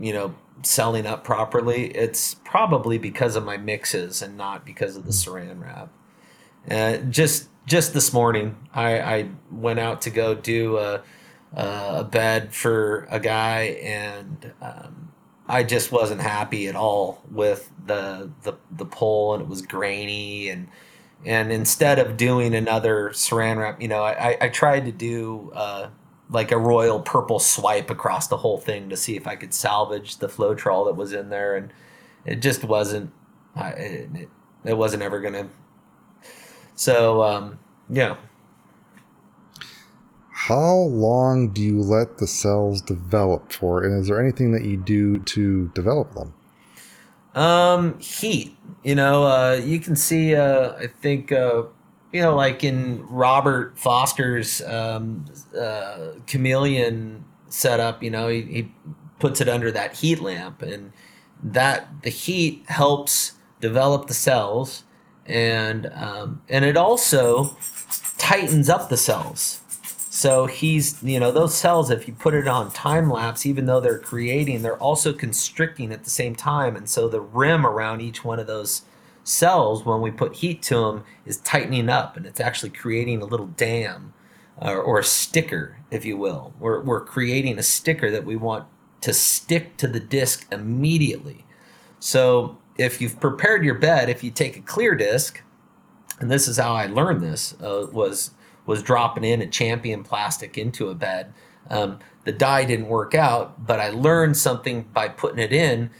[0.00, 5.04] you know, selling up properly, it's probably because of my mixes and not because of
[5.04, 5.90] the saran wrap.
[6.70, 11.02] Uh, just just this morning, I, I went out to go do a,
[11.52, 15.12] a bed for a guy, and um,
[15.48, 20.48] I just wasn't happy at all with the the the pull, and it was grainy,
[20.50, 20.68] and
[21.24, 25.88] and instead of doing another saran wrap, you know, I, I- tried to do uh,
[26.30, 30.18] like a royal purple swipe across the whole thing to see if I could salvage
[30.18, 31.72] the Floetrol that was in there, and
[32.24, 33.12] it just wasn't.
[33.56, 34.28] I, it, it,
[34.64, 35.48] it wasn't ever gonna.
[36.74, 37.58] So um,
[37.88, 38.16] yeah,
[40.48, 43.84] How long do you let the cells develop for?
[43.84, 46.32] And is there anything that you do to develop them?
[47.34, 48.56] Um, heat.
[48.82, 50.34] You know, uh, you can see.
[50.34, 51.32] Uh, I think.
[51.32, 51.64] Uh,
[52.14, 58.02] you know, like in Robert Foster's um, uh, chameleon setup.
[58.02, 58.72] You know, he, he
[59.18, 60.94] puts it under that heat lamp, and
[61.42, 64.84] that the heat helps develop the cells,
[65.26, 67.54] and um, and it also
[68.16, 69.60] tightens up the cells.
[70.10, 73.80] So he's, you know, those cells, if you put it on time lapse, even though
[73.80, 76.76] they're creating, they're also constricting at the same time.
[76.76, 78.82] And so the rim around each one of those
[79.22, 83.26] cells, when we put heat to them, is tightening up and it's actually creating a
[83.26, 84.14] little dam
[84.56, 86.54] or, or a sticker, if you will.
[86.58, 88.66] We're, we're creating a sticker that we want
[89.02, 91.44] to stick to the disc immediately.
[92.00, 95.42] So if you've prepared your bed, if you take a clear disc,
[96.18, 98.30] and this is how I learned this uh, was
[98.68, 101.32] was dropping in a champion plastic into a bed.
[101.70, 105.90] Um, the dye didn't work out, but I learned something by putting it in.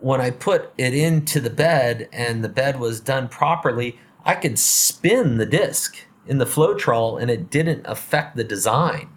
[0.00, 4.58] When I put it into the bed and the bed was done properly, I could
[4.58, 9.10] spin the disc in the Floetrol and it didn't affect the design.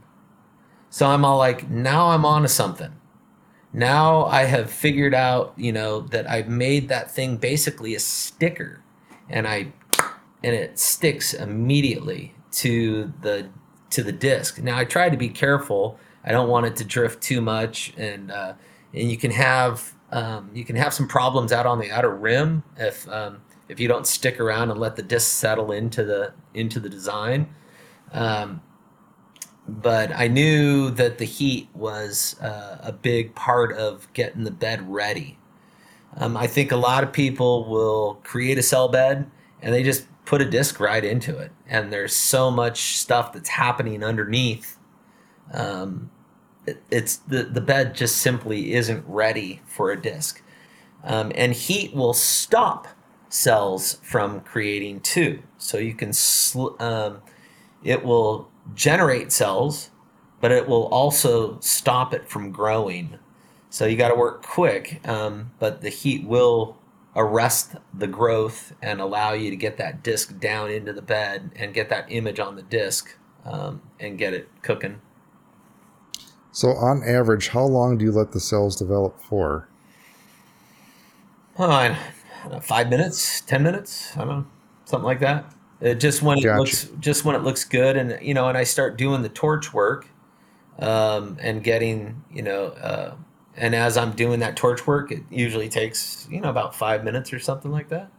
[0.91, 2.93] So I'm all like, now I'm onto something.
[3.73, 8.83] Now I have figured out, you know, that I've made that thing basically a sticker
[9.27, 9.73] and I
[10.43, 13.49] and it sticks immediately to the
[13.91, 14.59] to the disc.
[14.59, 15.99] Now I try to be careful.
[16.23, 18.53] I don't want it to drift too much, and uh,
[18.93, 22.63] and you can have um, you can have some problems out on the outer rim
[22.77, 26.79] if um, if you don't stick around and let the disc settle into the into
[26.79, 27.53] the design.
[28.11, 28.61] Um,
[29.67, 34.91] but I knew that the heat was uh, a big part of getting the bed
[34.91, 35.37] ready.
[36.17, 39.29] Um, I think a lot of people will create a cell bed
[39.61, 43.49] and they just put a disc right into it, and there's so much stuff that's
[43.49, 44.77] happening underneath.
[45.53, 46.11] Um,
[46.67, 50.43] it, it's the the bed just simply isn't ready for a disc,
[51.03, 52.87] um, and heat will stop
[53.29, 55.41] cells from creating too.
[55.57, 57.21] So you can sl- um,
[57.83, 59.91] it will generate cells,
[60.41, 63.17] but it will also stop it from growing.
[63.69, 66.77] So you got to work quick, um, but the heat will
[67.15, 71.73] arrest the growth and allow you to get that disc down into the bed and
[71.73, 75.01] get that image on the disc um, and get it cooking.
[76.53, 79.67] So, on average, how long do you let the cells develop for?
[82.61, 84.45] Five minutes, ten minutes, I don't know,
[84.85, 85.53] something like that.
[85.79, 88.63] It just when it looks, just when it looks good, and you know, and I
[88.63, 90.07] start doing the torch work,
[90.79, 93.15] um, and getting, you know, uh,
[93.55, 97.33] and as I'm doing that torch work, it usually takes, you know, about five minutes
[97.33, 98.11] or something like that.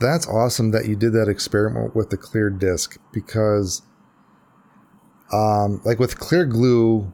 [0.00, 3.82] That's awesome that you did that experiment with the clear disc because,
[5.32, 7.12] um, like with clear glue,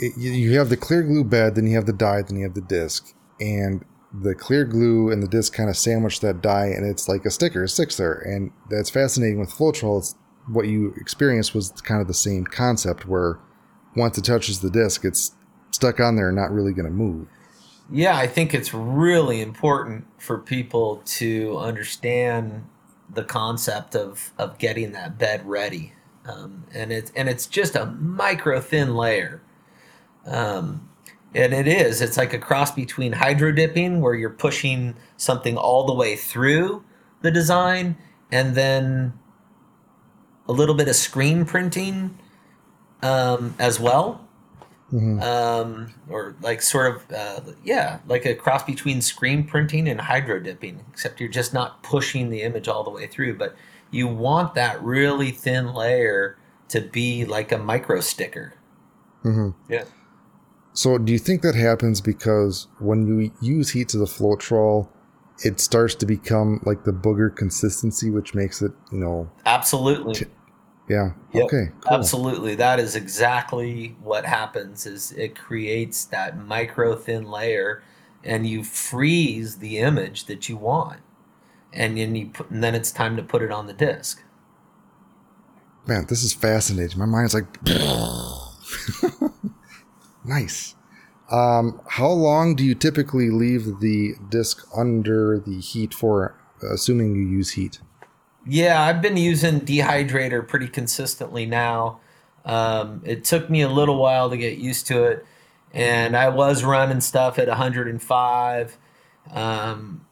[0.00, 2.54] it, you have the clear glue bed, then you have the dye, then you have
[2.54, 3.14] the disc.
[3.38, 7.24] And the clear glue and the disc kind of sandwich that dye, and it's like
[7.24, 8.14] a sticker, it sticks there.
[8.14, 9.98] And that's fascinating with Floetrol.
[9.98, 10.16] It's
[10.48, 13.38] what you experienced was kind of the same concept where
[13.96, 15.34] once it touches the disc, it's
[15.70, 17.26] stuck on there and not really going to move.
[17.92, 22.64] Yeah, I think it's really important for people to understand
[23.12, 25.92] the concept of of getting that bed ready,
[26.24, 29.42] um, and it's and it's just a micro thin layer,
[30.24, 30.88] um,
[31.34, 32.00] and it is.
[32.00, 36.84] It's like a cross between hydro dipping, where you're pushing something all the way through
[37.22, 37.96] the design,
[38.30, 39.14] and then
[40.46, 42.16] a little bit of screen printing
[43.02, 44.26] um, as well.
[44.92, 45.22] Mm-hmm.
[45.22, 50.40] Um, or like sort of, uh, yeah, like a cross between screen printing and hydro
[50.40, 53.54] dipping, except you're just not pushing the image all the way through, but
[53.92, 56.36] you want that really thin layer
[56.68, 58.54] to be like a micro sticker.
[59.24, 59.72] Mm-hmm.
[59.72, 59.84] Yeah.
[60.72, 64.88] So, do you think that happens because when you use heat to the Floetrol,
[65.42, 70.26] it starts to become like the booger consistency, which makes it, you know, absolutely t-
[70.90, 71.12] yeah.
[71.32, 71.44] Yep.
[71.44, 71.68] Okay.
[71.82, 71.98] Cool.
[71.98, 72.56] Absolutely.
[72.56, 77.84] That is exactly what happens is it creates that micro thin layer
[78.24, 80.98] and you freeze the image that you want.
[81.72, 84.24] And then you put, and then it's time to put it on the disc.
[85.86, 86.98] Man, this is fascinating.
[86.98, 87.46] My mind's like
[90.24, 90.74] nice.
[91.30, 96.36] Um, how long do you typically leave the disc under the heat for,
[96.68, 97.78] assuming you use heat?
[98.46, 102.00] Yeah, I've been using dehydrator pretty consistently now.
[102.44, 105.26] Um, it took me a little while to get used to it,
[105.72, 108.78] and I was running stuff at 105.
[109.32, 110.06] Um,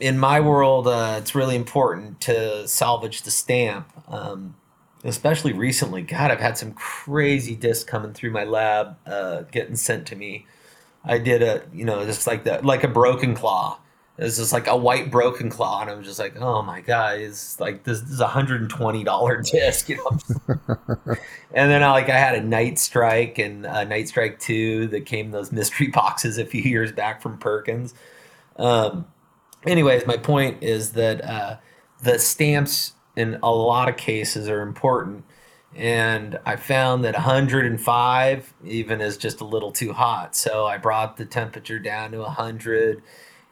[0.00, 4.56] in my world, uh, it's really important to salvage the stamp, um,
[5.04, 6.02] especially recently.
[6.02, 10.46] God, I've had some crazy discs coming through my lab, uh, getting sent to me.
[11.04, 13.78] I did a, you know, just like that, like a broken claw.
[14.16, 17.58] It's just like a white broken claw, and I'm just like, oh my god, it's
[17.58, 20.56] like this, this is a hundred and twenty dollar disc, you know.
[21.52, 25.04] and then I like I had a Night Strike and a Night Strike Two that
[25.04, 27.92] came those mystery boxes a few years back from Perkins.
[28.56, 29.06] Um,
[29.66, 31.56] anyways, my point is that uh,
[32.00, 35.24] the stamps in a lot of cases are important,
[35.74, 41.16] and I found that 105 even is just a little too hot, so I brought
[41.16, 43.02] the temperature down to 100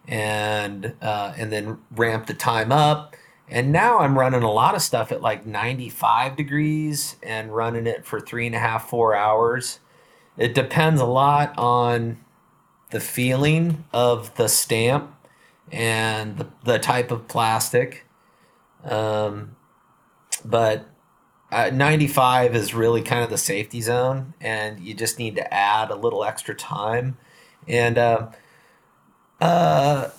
[0.09, 3.17] and uh, and then ramp the time up
[3.49, 8.07] And now I'm running a lot of stuff at like 95 degrees and running it
[8.07, 9.81] for three and a half, four hours.
[10.39, 12.19] It depends a lot on
[12.91, 15.15] the feeling of the stamp
[15.71, 18.07] and the, the type of plastic.
[18.85, 19.57] Um,
[20.45, 20.89] but
[21.51, 25.91] uh, 95 is really kind of the safety zone, and you just need to add
[25.91, 27.19] a little extra time.
[27.69, 28.29] And uh,
[29.43, 30.11] uh,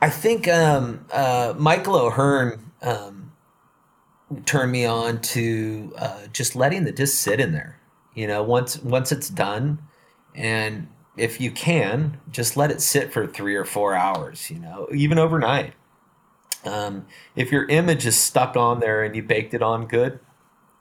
[0.00, 3.32] I think um, uh, Michael O'Hearn um,
[4.46, 7.78] turned me on to uh, just letting the disc sit in there.
[8.14, 9.80] You know, once once it's done,
[10.34, 14.50] and if you can, just let it sit for three or four hours.
[14.50, 15.74] You know, even overnight.
[16.64, 17.06] Um,
[17.36, 20.20] if your image is stuck on there and you baked it on good,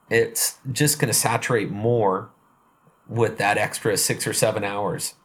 [0.10, 2.30] it's just going to saturate more
[3.10, 5.16] with that extra six or seven hours,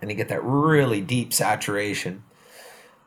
[0.00, 2.22] and you get that really deep saturation.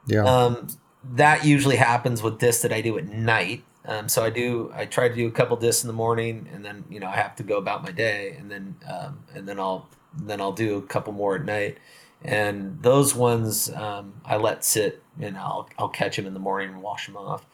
[0.06, 0.24] Yeah.
[0.24, 0.68] Um,
[1.14, 3.64] that usually happens with discs that I do at night.
[3.86, 4.72] Um, so I do.
[4.74, 7.16] I try to do a couple discs in the morning, and then you know I
[7.16, 10.78] have to go about my day, and then um, and then I'll then I'll do
[10.78, 11.78] a couple more at night.
[12.24, 16.70] And those ones um, I let sit, and I'll I'll catch them in the morning
[16.70, 17.46] and wash them off.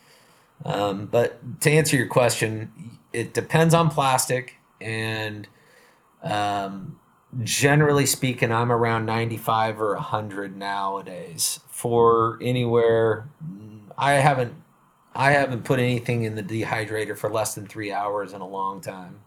[0.63, 5.47] Um, but to answer your question, it depends on plastic, and
[6.21, 6.99] um,
[7.43, 13.27] generally speaking, I'm around 95 or 100 nowadays for anywhere.
[13.97, 14.53] I haven't
[15.15, 18.79] I haven't put anything in the dehydrator for less than three hours in a long
[18.79, 19.19] time.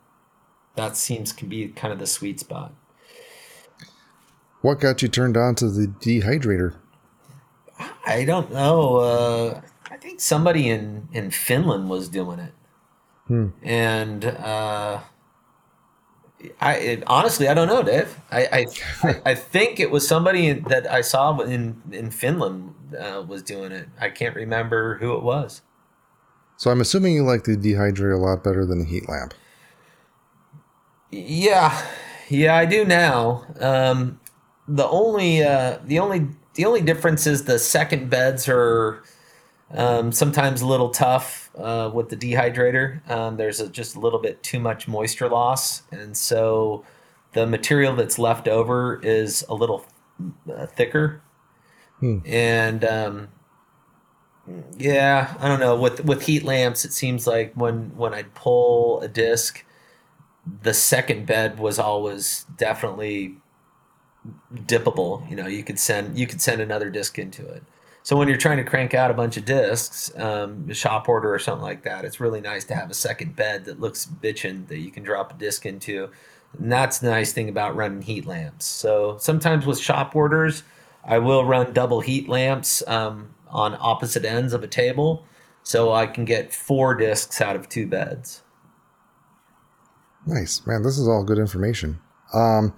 [0.76, 2.72] That seems to be kind of the sweet spot.
[4.62, 6.76] What got you turned on to the dehydrator?
[8.07, 8.96] I don't know.
[8.96, 12.53] Uh, I think somebody in in Finland was doing it,
[13.26, 13.48] Hmm.
[13.62, 15.00] and uh,
[16.61, 18.18] I it, honestly I don't know, Dave.
[18.30, 18.66] I
[19.05, 23.72] I, I, think it was somebody that I saw in in Finland uh, was doing
[23.72, 23.88] it.
[24.01, 25.62] I can't remember who it was.
[26.57, 29.34] So I'm assuming you like the dehydrator a lot better than the heat lamp.
[31.11, 31.86] Yeah,
[32.28, 33.45] yeah, I do now.
[33.61, 34.20] Um,
[34.68, 39.03] the only uh, the only the only difference is the second beds are
[39.72, 43.09] um, sometimes a little tough uh, with the dehydrator.
[43.11, 46.84] Um, there's a, just a little bit too much moisture loss, and so
[47.32, 49.84] the material that's left over is a little
[50.53, 51.22] uh, thicker.
[52.00, 52.18] Hmm.
[52.26, 53.28] And um,
[54.76, 55.76] yeah, I don't know.
[55.76, 59.64] With with heat lamps, it seems like when when I'd pull a disc,
[60.62, 63.36] the second bed was always definitely
[64.55, 65.28] dippable.
[65.30, 67.62] You know, you could send you could send another disc into it.
[68.05, 71.38] So when you're trying to crank out a bunch of discs, um, shop order or
[71.38, 74.78] something like that, it's really nice to have a second bed that looks bitchin' that
[74.78, 76.11] you can drop a disc into.
[76.59, 78.66] And that's the nice thing about running heat lamps.
[78.66, 80.64] So sometimes with shop orders,
[81.05, 85.24] I will run double heat lamps um, on opposite ends of a table,
[85.62, 88.42] so I can get four discs out of two beds.
[90.26, 90.82] Nice, man.
[90.82, 92.00] This is all good information.
[92.34, 92.74] Um,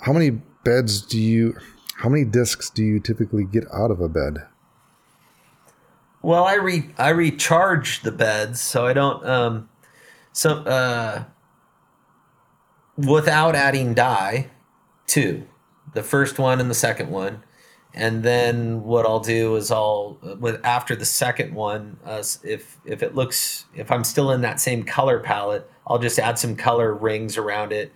[0.00, 0.30] how many
[0.64, 1.56] beds do you?
[1.98, 4.46] How many discs do you typically get out of a bed?
[6.22, 9.68] Well, I re I recharge the beds, so I don't um,
[10.32, 11.24] so uh,
[12.96, 14.50] without adding dye,
[15.06, 15.46] two,
[15.94, 17.42] the first one and the second one,
[17.94, 23.02] and then what I'll do is I'll with after the second one, uh, if if
[23.02, 26.92] it looks if I'm still in that same color palette, I'll just add some color
[26.92, 27.92] rings around it,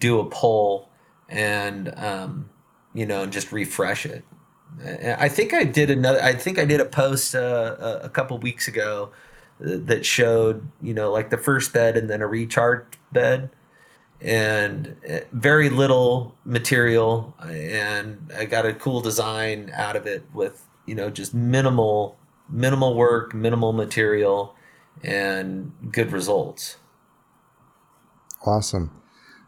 [0.00, 0.90] do a pull,
[1.28, 2.50] and um,
[2.96, 4.24] you know, and just refresh it.
[5.18, 6.20] I think I did another.
[6.20, 9.10] I think I did a post uh, a, couple weeks ago
[9.58, 13.50] that showed you know like the first bed and then a recharge bed,
[14.20, 20.66] and uh, very little material, and I got a cool design out of it with
[20.84, 22.18] you know just minimal
[22.48, 24.54] minimal work, minimal material,
[25.02, 26.76] and good results.
[28.44, 28.90] Awesome.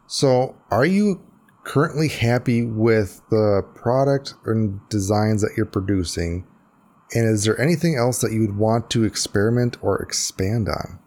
[0.07, 1.21] So, are you
[1.63, 6.45] currently happy with the product and designs that you're producing?
[7.13, 10.99] And is there anything else that you would want to experiment or expand on?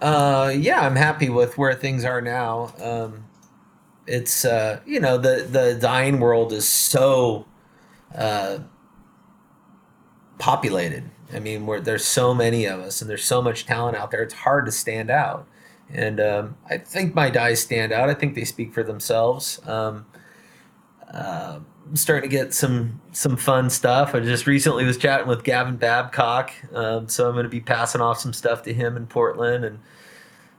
[0.00, 2.74] Uh, yeah, I'm happy with where things are now.
[2.82, 3.24] Um,
[4.06, 7.46] it's uh, you know the the dyeing world is so
[8.14, 8.58] uh,
[10.38, 11.10] populated.
[11.32, 14.34] I mean, there's so many of us and there's so much talent out there, it's
[14.34, 15.48] hard to stand out.
[15.94, 18.10] And um, I think my dyes stand out.
[18.10, 19.60] I think they speak for themselves.
[19.66, 20.06] Um,
[21.12, 24.14] uh, I'm starting to get some some fun stuff.
[24.14, 28.00] I just recently was chatting with Gavin Babcock, um, so I'm going to be passing
[28.00, 29.78] off some stuff to him in Portland, and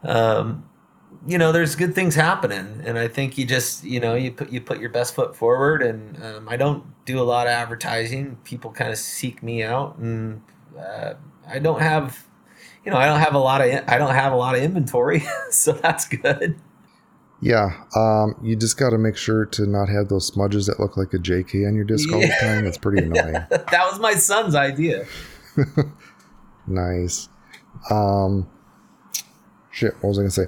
[0.04, 0.70] um,
[1.28, 4.52] you know, there's good things happening, and I think you just, you know, you put
[4.52, 5.82] you put your best foot forward.
[5.82, 8.38] And um, I don't do a lot of advertising.
[8.44, 10.42] People kind of seek me out, and
[10.80, 11.14] uh,
[11.48, 12.28] I don't have,
[12.86, 15.24] you know, I don't have a lot of I don't have a lot of inventory,
[15.50, 16.60] so that's good.
[17.42, 20.96] Yeah, um, you just got to make sure to not have those smudges that look
[20.96, 22.64] like a JK on your disc all the time.
[22.64, 23.34] That's pretty annoying.
[23.34, 25.06] that was my son's idea.
[26.68, 27.28] nice.
[27.90, 28.50] Um,
[29.72, 30.46] shit, what was I gonna say?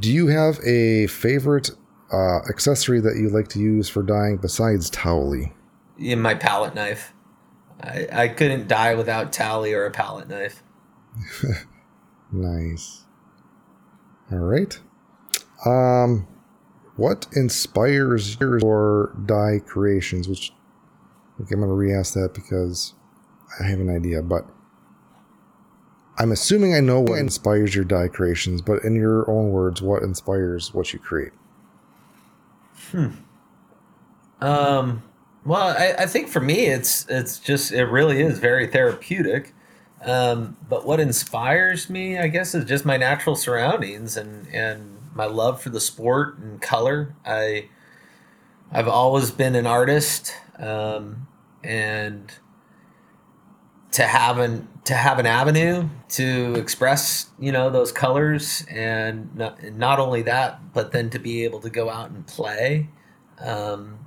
[0.00, 1.70] Do you have a favorite
[2.12, 5.52] uh, accessory that you like to use for dyeing besides Towelie?
[5.96, 7.14] In my palette knife.
[7.82, 10.62] I, I couldn't dye without Towelie or a palette knife.
[12.32, 13.04] nice.
[14.30, 14.78] All right.
[15.64, 16.26] Um,
[16.96, 20.28] what inspires your dye creations?
[20.28, 20.52] Which
[21.40, 22.94] okay, I'm going to re-ask that because
[23.58, 24.46] I have an idea, but
[26.18, 28.60] I'm assuming I know what inspires your dye creations.
[28.62, 31.32] But in your own words, what inspires what you create?
[32.90, 33.08] Hmm.
[34.40, 35.02] Um.
[35.44, 39.54] Well, I, I think for me, it's it's just it really is very therapeutic.
[40.04, 45.26] Um, but what inspires me, I guess, is just my natural surroundings and and my
[45.26, 47.14] love for the sport and color.
[47.24, 47.68] I
[48.72, 51.26] I've always been an artist, um,
[51.62, 52.32] and
[53.92, 59.62] to have an to have an avenue to express you know those colors and not,
[59.74, 62.88] not only that but then to be able to go out and play
[63.40, 63.98] um,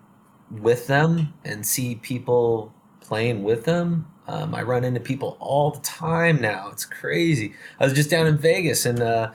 [0.49, 5.81] with them and see people playing with them um, i run into people all the
[5.81, 9.31] time now it's crazy i was just down in vegas and uh,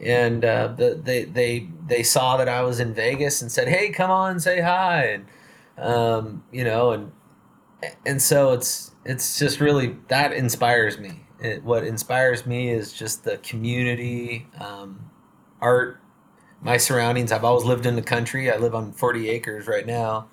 [0.00, 3.90] and uh, the, they they they saw that I was in Vegas and said, "Hey,
[3.90, 5.26] come on, say hi," and
[5.78, 7.12] um, you know, and
[8.04, 11.22] and so it's it's just really that inspires me.
[11.40, 15.10] It, what inspires me is just the community, um,
[15.60, 16.00] art,
[16.62, 17.32] my surroundings.
[17.32, 18.50] I've always lived in the country.
[18.50, 20.28] I live on forty acres right now,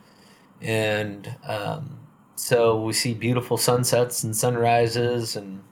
[0.61, 1.99] and um,
[2.35, 5.63] so we see beautiful sunsets and sunrises and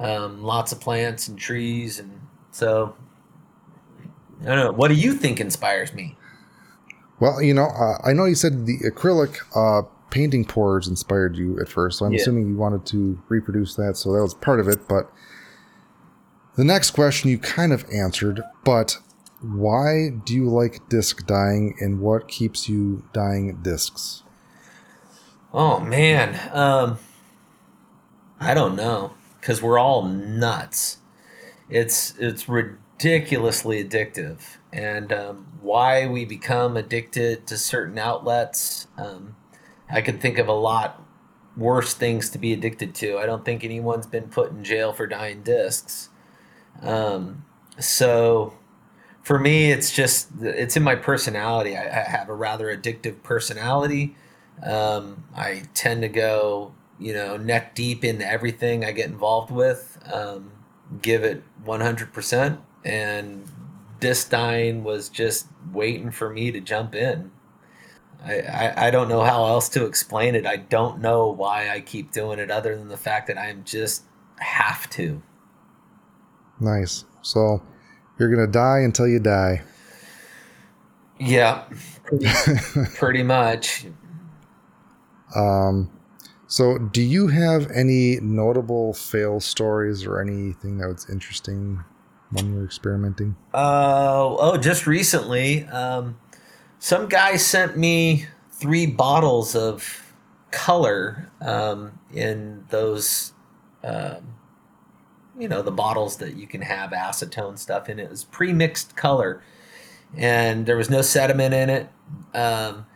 [0.00, 2.94] um, lots of plants and trees and so
[4.42, 4.72] I don't know.
[4.72, 6.16] What do you think inspires me?
[7.20, 11.58] Well, you know, uh, I know you said the acrylic uh, painting pours inspired you
[11.60, 12.20] at first, so I'm yeah.
[12.20, 14.86] assuming you wanted to reproduce that, so that was part of it.
[14.88, 15.10] But
[16.56, 18.98] the next question you kind of answered, but
[19.40, 24.23] why do you like disc dyeing, and what keeps you dyeing discs?
[25.56, 26.98] Oh man, um,
[28.40, 30.98] I don't know, because we're all nuts.
[31.70, 34.40] It's it's ridiculously addictive.
[34.72, 39.36] And um, why we become addicted to certain outlets, um,
[39.90, 41.02] I can think of a lot
[41.56, 43.18] worse things to be addicted to.
[43.18, 46.10] I don't think anyone's been put in jail for dyeing discs.
[46.82, 47.44] Um,
[47.78, 48.54] so
[49.22, 51.76] for me, it's just it's in my personality.
[51.76, 54.16] I, I have a rather addictive personality.
[54.62, 59.98] Um, I tend to go, you know, neck deep into everything I get involved with.
[60.12, 60.52] Um,
[61.02, 63.50] give it one hundred percent and
[64.00, 67.30] disc dyeing was just waiting for me to jump in.
[68.22, 70.46] I, I, I don't know how else to explain it.
[70.46, 74.04] I don't know why I keep doing it other than the fact that I'm just
[74.38, 75.22] have to.
[76.60, 77.04] Nice.
[77.22, 77.62] So
[78.18, 79.62] you're going to die until you die.
[81.18, 81.64] Yeah,
[82.04, 82.26] pretty,
[82.96, 83.86] pretty much.
[85.34, 85.90] Um,
[86.46, 91.82] so do you have any notable fail stories or anything that was interesting
[92.30, 93.36] when you were experimenting?
[93.52, 96.18] Uh, oh, just recently, um,
[96.78, 100.12] some guy sent me three bottles of
[100.50, 103.32] color um, in those,
[103.82, 104.34] um,
[105.38, 107.98] you know, the bottles that you can have acetone stuff in.
[107.98, 109.42] It was pre-mixed color,
[110.16, 111.88] and there was no sediment in it.
[112.34, 112.86] Um,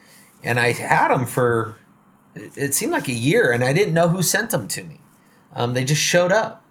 [0.45, 1.77] and I had them for
[2.57, 5.01] it seemed like a year, and I didn't know who sent them to me.
[5.55, 6.65] Um, they just showed up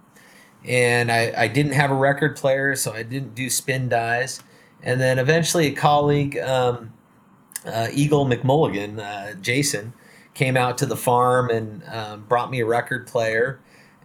[0.68, 4.42] and I, I didn't have a record player, so I didn't do spin dyes.
[4.84, 6.94] And then eventually, a colleague, um,
[7.66, 9.94] uh, Eagle McMulligan, uh, Jason,
[10.34, 13.60] came out to the farm and um, brought me a record player.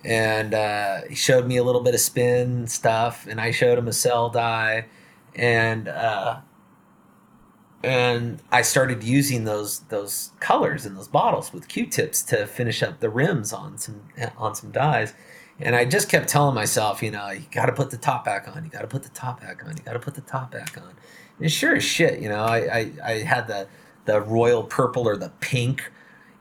[0.05, 3.89] And uh, he showed me a little bit of spin stuff, and I showed him
[3.89, 4.87] a cell dye
[5.35, 6.41] and uh,
[7.83, 13.01] and I started using those those colors in those bottles with Q-tips to finish up
[13.01, 14.03] the rims on some
[14.37, 15.15] on some dyes
[15.61, 18.49] and I just kept telling myself, you know, you got to put the top back
[18.49, 18.65] on.
[18.65, 19.77] You got to put the top back on.
[19.77, 20.95] You got to put the top back on.
[21.39, 23.69] And sure as shit, you know, I, I, I had the
[24.05, 25.93] the royal purple or the pink,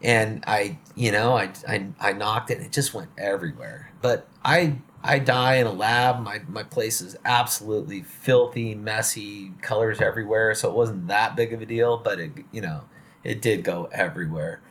[0.01, 3.91] and I, you know, I, I, I knocked it and it just went everywhere.
[4.01, 6.19] But I, I dye in a lab.
[6.21, 10.53] My, my place is absolutely filthy, messy, colors everywhere.
[10.55, 12.83] So it wasn't that big of a deal, but it, you know,
[13.23, 14.61] it did go everywhere.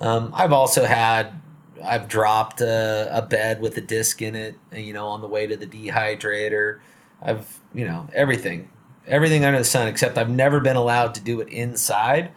[0.00, 1.40] Um, I've also had,
[1.82, 5.46] I've dropped a, a bed with a disc in it, you know, on the way
[5.46, 6.80] to the dehydrator.
[7.22, 8.70] I've, you know, everything,
[9.06, 12.32] everything under the sun, except I've never been allowed to do it inside.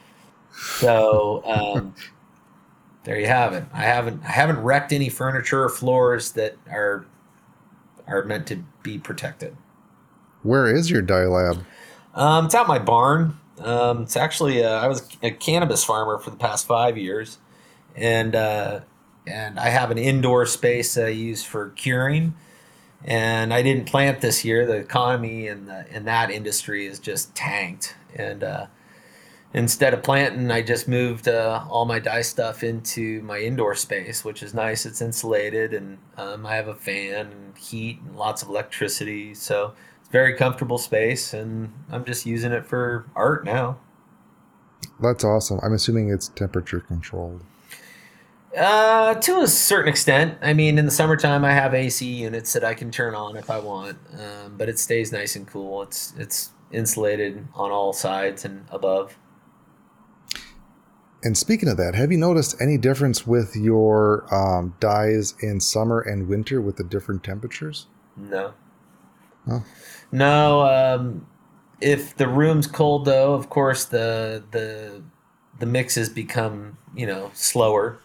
[0.52, 1.96] So, um,
[3.04, 3.66] there you have it.
[3.74, 7.06] I haven't I haven't wrecked any furniture or floors that are
[8.08, 9.56] are meant to be protected.
[10.42, 11.64] Where is your dye lab?
[12.14, 13.40] Um, it's out my barn.
[13.60, 17.38] Um, it's actually uh, I was a cannabis farmer for the past five years,
[17.96, 18.82] and uh,
[19.26, 22.36] and I have an indoor space that I use for curing.
[23.06, 24.66] And I didn't plant this year.
[24.66, 28.68] The economy in the in that industry is just tanked, and uh,
[29.54, 34.26] instead of planting, I just moved uh, all my dye stuff into my indoor space,
[34.26, 34.86] which is nice.
[34.86, 39.34] It's insulated, and um, I have a fan and heat and lots of electricity.
[39.34, 43.78] So it's very comfortable space, and I'm just using it for art now.
[45.00, 45.60] That's awesome.
[45.64, 47.44] I'm assuming it's temperature controlled.
[48.58, 50.38] Uh, to a certain extent.
[50.42, 53.50] I mean, in the summertime, I have AC units that I can turn on if
[53.50, 55.82] I want, um, but it stays nice and cool.
[55.82, 59.18] It's it's insulated on all sides and above.
[61.24, 66.02] And speaking of that, have you noticed any difference with your um, dyes in summer
[66.02, 67.88] and winter with the different temperatures?
[68.18, 68.54] No.
[69.50, 69.64] Oh.
[70.12, 70.62] No.
[70.62, 71.26] Um,
[71.80, 75.02] if the room's cold, though, of course the the
[75.60, 78.00] the mixes become you know slower.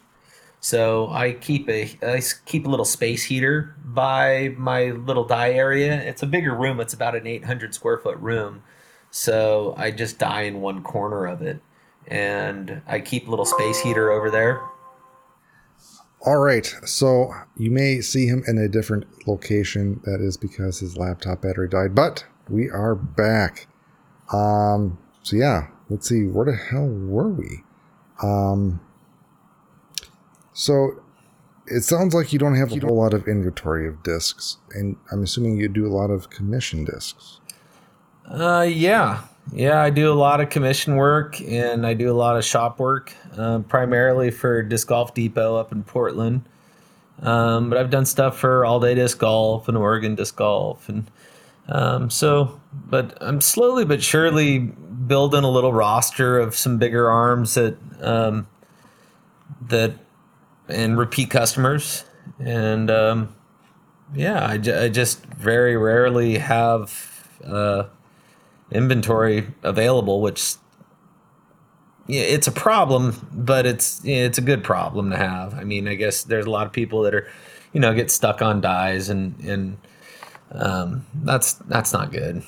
[0.61, 6.01] So I keep a I keep a little space heater by my little dye area.
[6.03, 6.79] It's a bigger room.
[6.79, 8.63] It's about an 800 square foot room.
[9.11, 11.61] So I just dye in one corner of it
[12.09, 14.61] and I keep a little space heater over there.
[16.27, 16.67] All right.
[16.85, 20.01] So you may see him in a different location.
[20.05, 21.95] That is because his laptop battery died.
[21.95, 23.69] But we are back.
[24.33, 24.99] Um.
[25.23, 25.69] So yeah.
[25.89, 26.25] Let's see.
[26.25, 27.63] Where the hell were we?
[28.23, 28.81] Um.
[30.53, 31.03] So
[31.71, 35.23] it sounds like you don't have a whole lot of inventory of discs, and I'm
[35.23, 37.41] assuming you do a lot of commission discs.
[38.27, 39.23] Uh, yeah,
[39.53, 42.79] yeah, I do a lot of commission work and I do a lot of shop
[42.79, 46.43] work, uh, primarily for Disc Golf Depot up in Portland.
[47.23, 51.11] Um, but I've done stuff for All Day Disc Golf and Oregon Disc Golf, and
[51.69, 52.61] um, so.
[52.73, 58.47] But I'm slowly but surely building a little roster of some bigger arms that um,
[59.69, 59.95] that
[60.69, 62.05] and repeat customers,
[62.39, 63.35] and um,
[64.15, 67.29] yeah, I, I just very rarely have.
[67.45, 67.85] Uh,
[68.71, 70.57] inventory available, which
[72.09, 75.55] yeah, it's a problem, but it's it's a good problem to have.
[75.55, 77.29] I mean, I guess there's a lot of people that are,
[77.73, 79.77] you know, get stuck on dyes, and and
[80.53, 82.43] um, that's that's not good.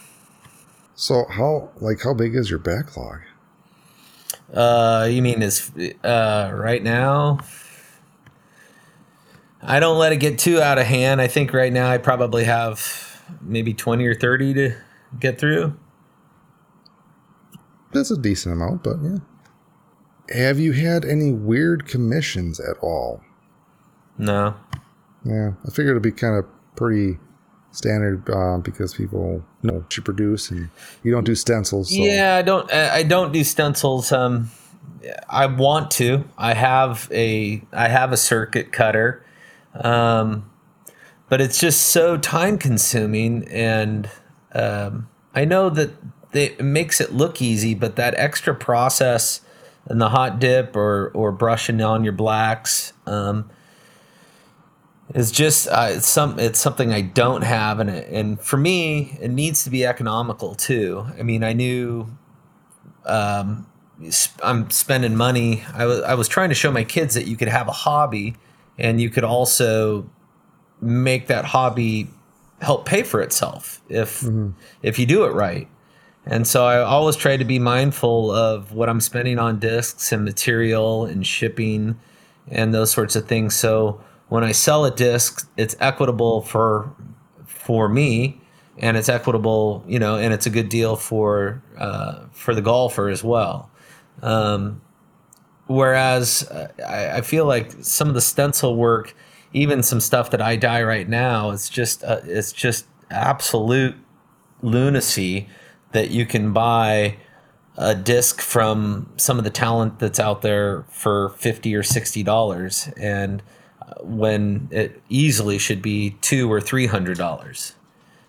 [0.95, 3.21] So how like how big is your backlog?
[4.53, 5.71] Uh, you mean is
[6.03, 7.41] uh right now?
[9.62, 11.21] I don't let it get too out of hand.
[11.21, 14.75] I think right now I probably have maybe twenty or thirty to
[15.18, 15.77] get through.
[17.93, 19.18] That's a decent amount, but yeah.
[20.30, 23.20] Have you had any weird commissions at all?
[24.16, 24.55] No.
[25.24, 27.18] Yeah, I figured it'd be kind of pretty
[27.72, 30.68] standard uh, because people know what you produce and
[31.03, 31.91] you don't do stencils.
[31.91, 31.97] So.
[31.97, 32.72] Yeah, I don't.
[32.72, 34.12] I don't do stencils.
[34.12, 34.51] Um,
[35.28, 36.24] I want to.
[36.38, 37.62] I have a.
[37.72, 39.24] I have a circuit cutter,
[39.74, 40.49] um,
[41.28, 44.09] but it's just so time consuming, and
[44.53, 45.91] um, I know that
[46.33, 49.41] it makes it look easy, but that extra process
[49.87, 53.51] and the hot dip or or brushing on your blacks um,
[55.14, 59.18] is just uh, it's some it's something I don't have, and it, and for me
[59.20, 61.07] it needs to be economical too.
[61.18, 62.07] I mean, I knew.
[63.07, 63.66] Um,
[64.43, 65.62] I'm spending money.
[65.74, 68.37] I was I was trying to show my kids that you could have a hobby,
[68.78, 70.09] and you could also
[70.81, 72.09] make that hobby
[72.61, 74.51] help pay for itself if mm-hmm.
[74.83, 75.68] if you do it right.
[76.31, 80.24] And so I always try to be mindful of what I'm spending on discs and
[80.24, 81.99] material and shipping
[82.49, 83.57] and those sorts of things.
[83.57, 86.95] So when I sell a disc, it's equitable for
[87.47, 88.41] for me
[88.78, 93.09] and it's equitable, you know, and it's a good deal for uh, for the golfer
[93.09, 93.68] as well.
[94.22, 94.81] Um,
[95.66, 96.49] whereas
[96.87, 99.14] I, I, feel like some of the stencil work,
[99.55, 103.97] even some stuff that I dye right now, it's just uh, it's just absolute
[104.62, 105.49] lunacy
[105.93, 107.16] that you can buy
[107.76, 112.88] a disc from some of the talent that's out there for 50 or 60 dollars
[113.01, 113.43] and
[113.80, 117.74] uh, when it easily should be two or three hundred dollars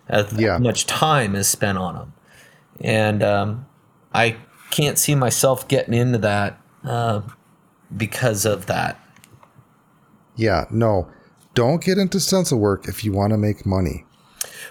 [0.08, 0.58] as Yeah.
[0.58, 2.12] much time is spent on them
[2.80, 3.66] and um,
[4.14, 4.36] i
[4.70, 7.20] can't see myself getting into that uh,
[7.96, 8.98] because of that
[10.36, 11.08] Yeah, no.
[11.54, 14.06] Don't get into stencil work if you want to make money.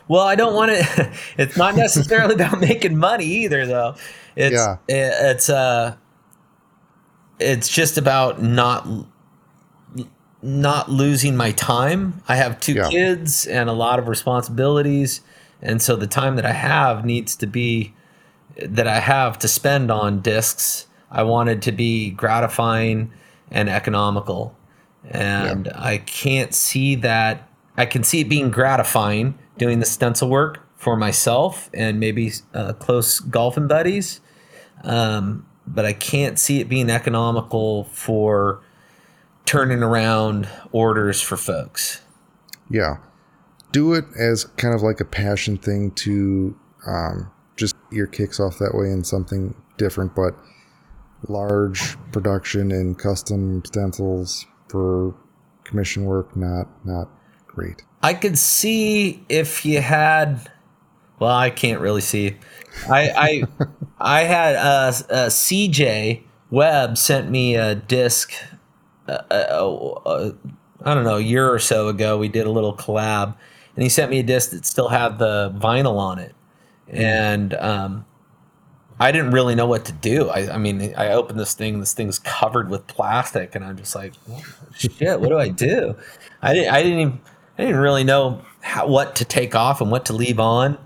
[0.07, 1.11] Well, I don't want to.
[1.37, 3.95] It's not necessarily about making money either, though.
[4.35, 4.77] It's Yeah.
[4.87, 5.95] it- it's uh,
[7.39, 8.87] it's just about not
[10.43, 12.21] not losing my time.
[12.27, 12.89] I have two Yeah.
[12.89, 15.21] kids and a lot of responsibilities,
[15.61, 17.93] and so the time that I have needs to be
[18.57, 20.87] that I have to spend on discs.
[21.11, 23.11] I wanted to be gratifying
[23.51, 24.55] and economical,
[25.09, 27.47] and I can't see that.
[27.77, 32.74] I can see it being gratifying doing the stencil work for myself and maybe uh,
[32.74, 34.20] close golfing buddies,
[34.84, 38.64] um, but I can't see it being economical for
[39.45, 42.01] turning around orders for folks.
[42.72, 42.95] Yeah.
[43.72, 46.57] Do it as kind of like a passion thing to
[46.88, 50.34] um, just your kicks off that way in something different, but
[51.28, 55.14] large production and custom stencils for
[55.66, 57.09] commission work, not not
[57.45, 57.84] great.
[58.04, 60.49] I could see if you had.
[61.20, 62.38] Well, I can't really see.
[62.89, 63.43] I I
[63.99, 68.34] I had uh, uh, CJ Webb sent me a disc.
[69.08, 70.32] Uh,
[70.84, 72.18] I don't know, a year or so ago.
[72.18, 73.36] We did a little collab,
[73.76, 76.34] and he sent me a disc that still had the vinyl on it,
[76.88, 78.06] and um,
[78.99, 80.30] I didn't really know what to do.
[80.30, 81.80] I, I mean, I opened this thing.
[81.80, 84.14] This thing's covered with plastic, and I'm just like,
[84.76, 85.20] shit.
[85.20, 85.95] What do I do?
[86.41, 86.74] I didn't.
[86.74, 87.22] I didn't even.
[87.58, 90.78] I didn't really know how, what to take off and what to leave on.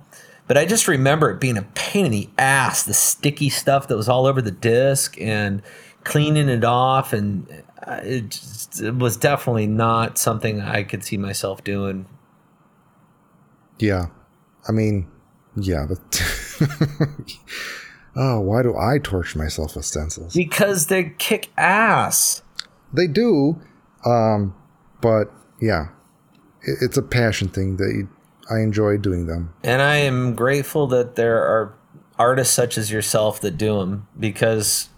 [0.47, 3.97] But I just remember it being a pain in the ass, the sticky stuff that
[3.97, 5.61] was all over the disc and
[6.03, 7.13] cleaning it off.
[7.13, 12.05] And uh, it, just, it was definitely not something I could see myself doing.
[13.79, 14.07] Yeah.
[14.67, 15.07] I mean,
[15.55, 15.87] yeah.
[15.87, 15.99] But
[18.15, 20.33] oh, why do I torture myself with stencils?
[20.33, 22.43] Because they kick ass.
[22.93, 23.59] They do,
[24.05, 24.55] um,
[25.01, 25.89] but yeah,
[26.65, 28.09] it's a passion thing that you,
[28.49, 29.53] I enjoy doing them.
[29.63, 31.75] And I am grateful that there are
[32.17, 34.89] artists such as yourself that do them because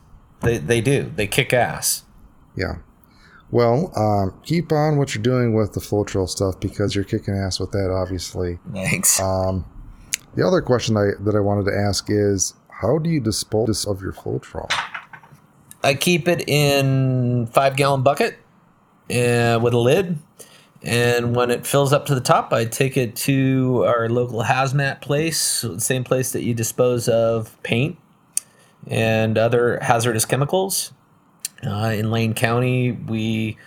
[0.42, 1.12] they, they do.
[1.16, 2.04] They kick ass.
[2.56, 2.78] Yeah.
[3.50, 7.60] Well, um, keep on what you're doing with the Floetrol stuff because you're kicking ass
[7.60, 8.60] with that, obviously.
[8.74, 9.20] Thanks.
[9.22, 9.66] Um,
[10.36, 14.02] the other question I, that I wanted to ask is, how do you dispose of
[14.02, 14.70] your Floetrol?
[15.84, 18.34] I keep it in five gallon bucket
[19.10, 20.18] uh, with a lid.
[20.84, 25.02] And when it fills up to the top, I take it to our local hazmat
[25.02, 27.98] place, the same place that you dispose of paint
[28.86, 30.94] and other hazardous chemicals.
[31.66, 33.58] Uh, in Lane County, we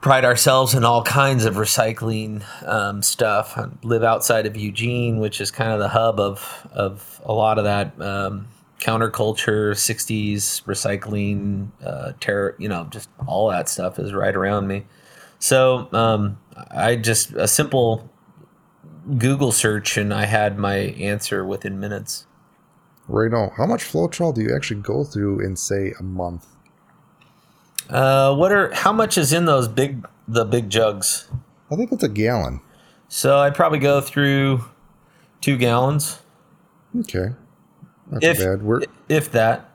[0.00, 3.58] pride ourselves in all kinds of recycling um, stuff.
[3.58, 7.58] I live outside of Eugene, which is kind of the hub of, of a lot
[7.58, 8.48] of that um,
[8.80, 14.86] counterculture, 60s recycling, uh, terror, you know, just all that stuff is right around me.
[15.38, 16.38] So um,
[16.70, 18.10] I just, a simple
[19.18, 22.26] Google search, and I had my answer within minutes.
[23.06, 26.46] Right now, how much Floetrol do you actually go through in, say, a month?
[27.88, 31.28] Uh, what are, how much is in those big, the big jugs?
[31.70, 32.60] I think it's a gallon.
[33.08, 34.64] So I'd probably go through
[35.40, 36.18] two gallons,
[37.00, 37.28] Okay.
[38.10, 38.62] Not If- bad.
[38.62, 39.70] Where, if that.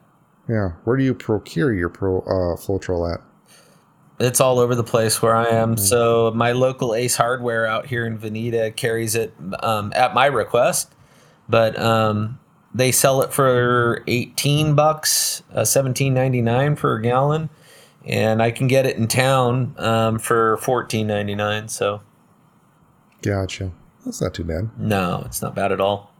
[0.49, 0.73] yeah.
[0.83, 3.21] Where do you procure your pro uh, Floetrol at?
[4.19, 5.75] It's all over the place where I am.
[5.75, 10.93] So my local Ace Hardware out here in Veneta carries it um, at my request,
[11.49, 12.39] but um,
[12.73, 17.49] they sell it for eighteen bucks, uh, seventeen ninety nine a gallon,
[18.05, 21.67] and I can get it in town um, for fourteen ninety nine.
[21.67, 22.01] So
[23.21, 23.71] Gotcha.
[24.05, 24.69] That's not too bad.
[24.77, 26.13] no, it's not bad at all.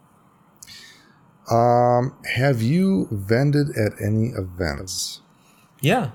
[1.52, 5.22] Um, have you vended at any events?
[5.82, 6.12] Yeah,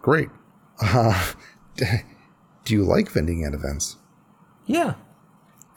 [0.00, 0.28] Great.
[0.82, 1.32] Uh,
[1.76, 3.96] do you like vending at events?
[4.66, 4.94] yeah.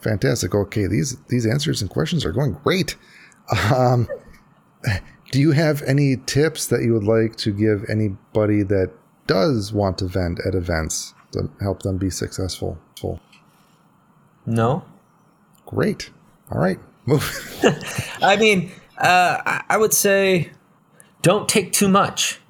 [0.00, 0.54] Fantastic.
[0.54, 2.94] Okay, these these answers and questions are going great.
[3.74, 4.06] Um,
[5.32, 8.92] do you have any tips that you would like to give anybody that
[9.26, 12.78] does want to vend at events to help them be successful?
[14.44, 14.84] No,
[15.64, 16.10] Great.
[16.52, 16.78] All right.
[17.06, 17.24] Move.
[18.22, 20.50] I mean, uh, I- I would say
[21.22, 22.40] don't take too much.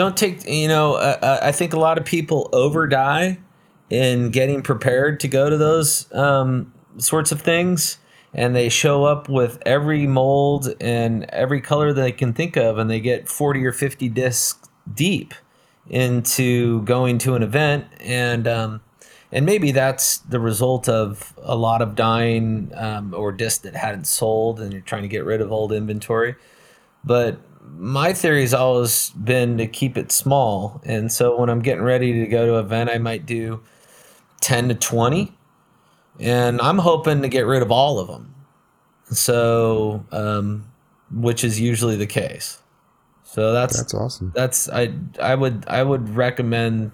[0.00, 3.36] Don't take, you know, uh, uh, I think a lot of people over dye
[3.90, 7.98] in getting prepared to go to those um, sorts of things.
[8.32, 12.78] and they show up with every mold and every color that they can think of,
[12.78, 15.34] and they get 40 or 50 discs deep
[15.90, 17.84] into going to an event.
[18.00, 18.80] And, um,
[19.30, 24.06] and maybe that's the result of a lot of dyeing um, or discs that hadn't
[24.06, 26.36] sold, and you're trying to get rid of old inventory.
[27.04, 27.38] But
[27.76, 30.80] my theory has always been to keep it small.
[30.84, 33.62] And so when I'm getting ready to go to an event, I might do
[34.40, 35.32] 10 to 20
[36.18, 38.34] and I'm hoping to get rid of all of them.
[39.10, 40.70] So, um,
[41.12, 42.62] which is usually the case.
[43.24, 44.32] So that's That's awesome.
[44.34, 46.90] that's I I would I would recommend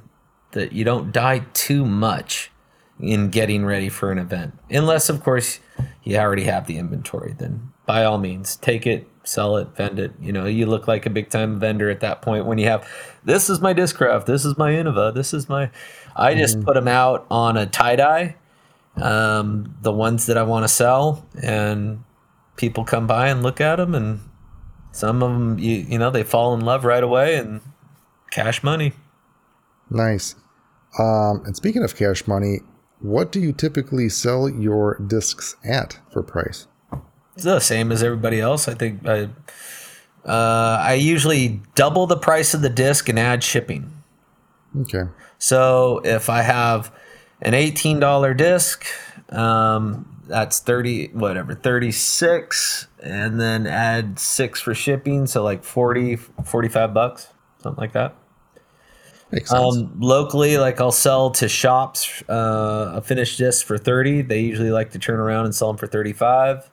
[0.53, 2.51] that you don't dye too much
[3.01, 5.61] in getting ready for an event, unless of course
[6.03, 7.35] you already have the inventory.
[7.39, 10.13] Then by all means, take it, sell it, vend it.
[10.21, 12.89] You know, you look like a big time vendor at that point when you have
[13.25, 15.71] this is my Discraft, this is my Innova, this is my.
[16.15, 18.37] I just put them out on a tie dye
[18.97, 22.05] um, the ones that I want to sell, and
[22.57, 24.21] people come by and look at them, and
[24.93, 27.61] some of them, you, you know, they fall in love right away and
[28.31, 28.93] cash money.
[29.91, 30.35] Nice.
[30.99, 32.61] Um, and speaking of cash money,
[33.01, 36.67] what do you typically sell your discs at for price?
[37.37, 38.69] The same as everybody else.
[38.69, 39.29] I think I,
[40.25, 43.93] uh, I usually double the price of the disc and add shipping.
[44.81, 45.05] Okay.
[45.39, 46.93] So if I have
[47.43, 48.87] an eighteen dollar disc,
[49.31, 56.17] um, that's thirty whatever thirty six, and then add six for shipping, so like 40,
[56.17, 57.29] 45 bucks,
[57.63, 58.15] something like that.
[59.31, 59.77] Makes sense.
[59.77, 64.23] Um, locally, like I'll sell to shops uh, a finished disc for thirty.
[64.23, 66.71] They usually like to turn around and sell them for thirty five.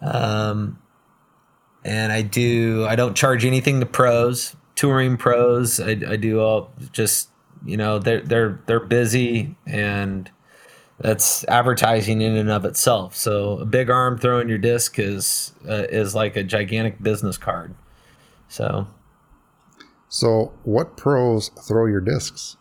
[0.00, 0.78] Um,
[1.84, 2.86] and I do.
[2.86, 5.80] I don't charge anything to pros, touring pros.
[5.80, 7.28] I, I do all just
[7.64, 10.30] you know they're they're they're busy and
[10.98, 13.16] that's advertising in and of itself.
[13.16, 17.74] So a big arm throwing your disc is uh, is like a gigantic business card.
[18.48, 18.86] So
[20.14, 22.56] so, what pros throw your discs?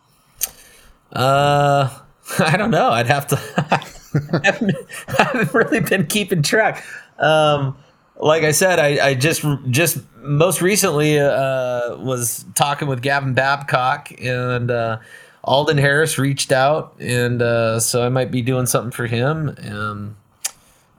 [1.11, 1.87] Uh,
[2.39, 2.89] I don't know.
[2.89, 3.35] I'd have to.
[3.71, 4.75] I, haven't,
[5.19, 6.83] I haven't really been keeping track.
[7.23, 7.77] Um,
[8.17, 14.11] like I said, I, I just just most recently uh, was talking with Gavin Babcock
[14.21, 14.99] and uh,
[15.43, 19.55] Alden Harris reached out, and uh, so I might be doing something for him.
[19.67, 20.15] Um,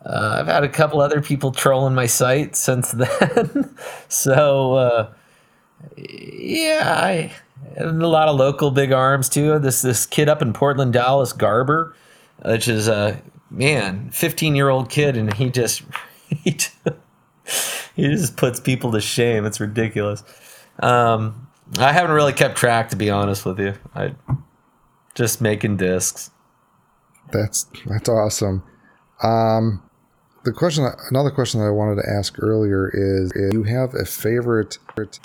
[0.05, 3.75] I've had a couple other people trolling my site since then,
[4.09, 5.12] so uh,
[5.97, 7.33] yeah, I
[7.77, 9.59] and a lot of local big arms too.
[9.59, 11.95] This this kid up in Portland, Dallas, Garber,
[12.45, 15.83] which is a man, fifteen year old kid, and he just
[16.29, 16.53] he
[17.97, 19.45] just, puts people to shame.
[19.45, 20.22] It's ridiculous.
[20.81, 21.49] Um,
[21.79, 23.75] I haven't really kept track, to be honest with you.
[23.95, 24.14] I
[25.14, 26.31] just making discs.
[27.33, 28.62] That's that's awesome.
[29.22, 29.83] Um,
[30.45, 34.05] the question, another question that I wanted to ask earlier is: If you have a
[34.05, 34.79] favorite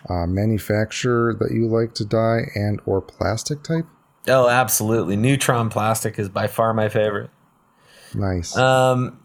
[0.10, 3.86] uh, manufacturer that you like to dye and or plastic type?
[4.28, 5.16] Oh, absolutely.
[5.16, 7.32] Neutron plastic is by far my favorite.
[8.14, 8.56] Nice.
[8.56, 9.20] Um,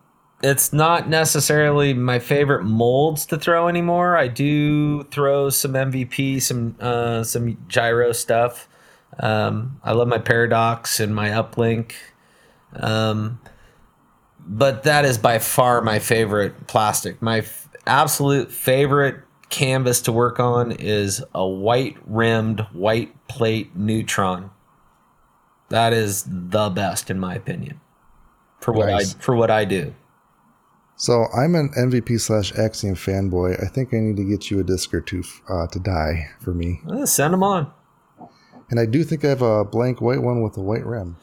[0.45, 4.15] it's not necessarily my favorite molds to throw anymore.
[4.15, 8.69] I do throw some MVP, some uh, some gyro stuff.
[9.19, 11.93] Um, I love my paradox and my uplink.
[12.77, 13.41] Um,
[14.39, 17.23] but that is by far my favorite plastic.
[17.23, 24.51] My f- absolute favorite canvas to work on is a white rimmed white plate neutron.
[25.71, 27.81] That is the best in my opinion
[28.61, 29.15] for what Nice.
[29.15, 29.95] I for what I do.
[30.97, 33.63] So I'm an MVP slash Axiom fanboy.
[33.63, 36.55] I think I need to get you a disc or two uh, to dye for
[36.55, 36.81] me.
[36.93, 37.73] Eh, send them on.
[38.71, 41.17] And I do think I have a blank white one with a white rim.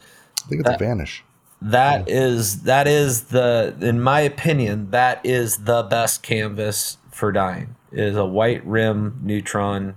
[0.44, 1.24] I think it's a Vanish.
[1.60, 7.76] That is that is the in my opinion that is the best canvas for dyeing
[7.92, 9.94] is a white rim neutron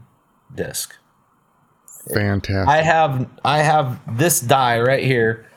[0.54, 0.96] disc.
[2.14, 2.68] Fantastic.
[2.68, 5.48] I have I have this dye right here.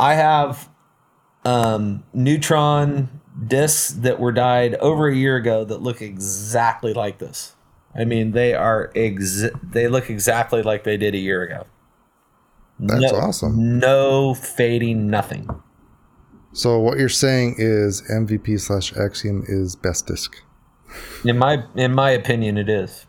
[0.00, 0.69] I have
[1.50, 3.08] um, neutron
[3.46, 7.54] discs that were dyed over a year ago that look exactly like this.
[7.94, 11.66] I mean, they are ex- they look exactly like they did a year ago.
[12.78, 13.78] That's no, awesome.
[13.78, 15.48] No fading, nothing.
[16.52, 20.36] So what you're saying is MVP slash Axiom is best disc.
[21.24, 23.06] In my in my opinion, it is.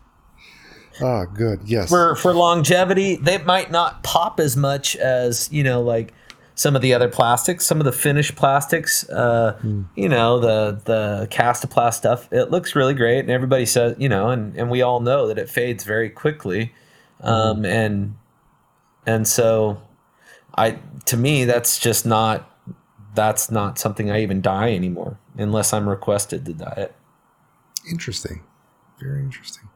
[1.00, 1.60] Ah, good.
[1.64, 1.88] Yes.
[1.88, 6.12] for for longevity, they might not pop as much as you know, like
[6.54, 9.08] some of the other plastics, some of the finished plastics.
[9.08, 9.58] Uh,
[9.94, 12.28] You know, the the Kastaplast stuff.
[12.32, 15.38] It looks really great, and everybody says, you know, and and we all know that
[15.38, 16.72] it fades very quickly,
[17.20, 18.14] um, and
[19.06, 19.80] and so,
[20.56, 22.48] I to me that's just not
[23.14, 26.94] that's not something I even dye anymore unless I'm requested to dye it.
[27.90, 28.42] Interesting.
[29.00, 29.68] Very interesting.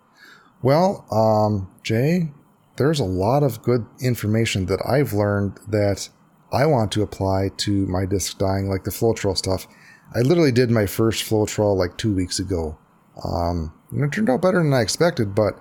[0.62, 2.32] Well, um, Jay,
[2.76, 6.08] there's a lot of good information that I've learned that
[6.52, 9.66] I want to apply to my disc dyeing, like the Floetrol stuff.
[10.14, 12.78] I literally did my first Floetrol like two weeks ago.
[13.24, 15.58] Um, and it turned out better than I expected, but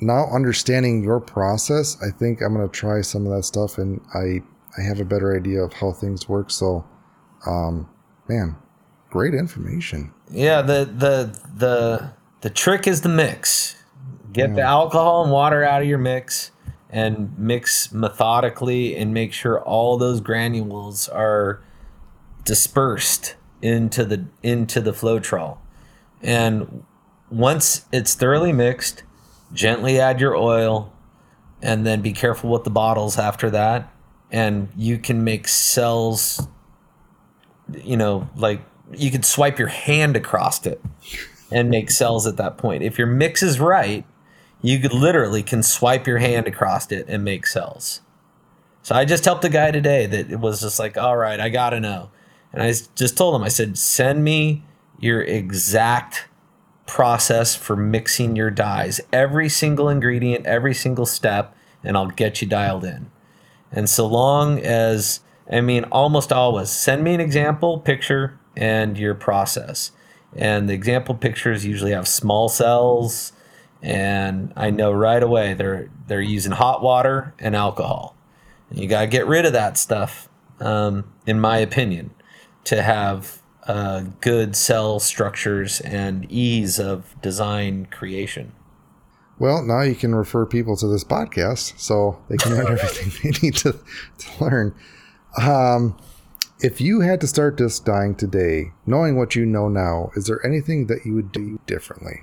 [0.00, 4.00] now understanding your process, I think I'm going to try some of that stuff and
[4.14, 4.42] I,
[4.78, 6.50] I have a better idea of how things work.
[6.50, 6.84] So,
[7.46, 7.88] um,
[8.28, 8.56] man,
[9.10, 10.12] great information.
[10.30, 13.76] Yeah, the the the the trick is the mix.
[14.32, 16.51] Get the alcohol and water out of your mix
[16.92, 21.60] and mix methodically and make sure all those granules are
[22.44, 25.58] dispersed into the into the Floetrol.
[26.22, 26.84] And
[27.30, 29.02] once it's thoroughly mixed,
[29.52, 30.92] gently add your oil
[31.62, 33.92] and then be careful with the bottles after that
[34.30, 36.48] and you can make cells
[37.84, 38.60] you know like
[38.92, 40.82] you could swipe your hand across it
[41.50, 44.04] and make cells at that point if your mix is right
[44.62, 48.00] you could literally can swipe your hand across it and make cells.
[48.82, 51.48] So i just helped a guy today that it was just like all right i
[51.48, 52.10] gotta know.
[52.52, 54.64] And I just told him i said send me
[54.98, 56.28] your exact
[56.86, 62.48] process for mixing your dyes every single ingredient every single step and i'll get you
[62.48, 63.10] dialed in.
[63.72, 69.14] And so long as, I mean, almost always, send me an example picture and your
[69.14, 69.92] process.
[70.36, 73.32] And the example pictures usually have small cells,
[73.82, 78.16] and I know right away they're they're using hot water and alcohol.
[78.70, 80.28] And you gotta get rid of that stuff,
[80.60, 82.10] um, in my opinion,
[82.64, 88.52] to have uh, good cell structures and ease of design creation.
[89.38, 93.38] Well, now you can refer people to this podcast so they can learn everything they
[93.40, 94.74] need to, to learn.
[95.40, 95.96] Um,
[96.60, 100.44] if you had to start disc dyeing today, knowing what you know now, is there
[100.46, 102.22] anything that you would do differently?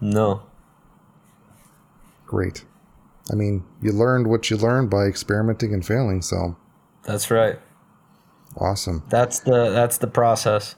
[0.00, 0.42] No,
[2.32, 2.64] Great.
[3.30, 6.56] I mean, you learned what you learned by experimenting and failing, so
[7.02, 7.58] that's right.
[8.56, 9.02] awesome.
[9.10, 10.76] That's the that's the process.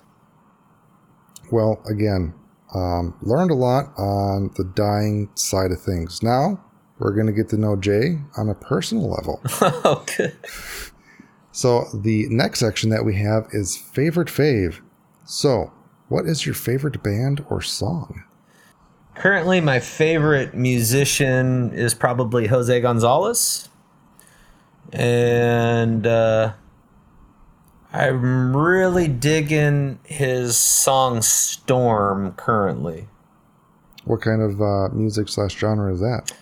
[1.53, 2.35] Well, again,
[2.75, 6.25] um, learned a lot on the dyeing side of things.
[6.25, 6.61] Now
[6.99, 9.41] we're going to get to know Jay on a personal level.
[9.61, 10.37] oh, good.
[11.53, 14.81] So the next section that we have is favorite fave.
[15.25, 15.73] So,
[16.09, 18.25] what is your favorite band or song?
[19.15, 23.69] Currently, my favorite musician is probably Jose Gonzalez.
[24.93, 26.53] And uh,
[27.93, 33.09] I'm really digging his song Storm currently.
[34.05, 36.33] What kind of uh, music slash genre is that?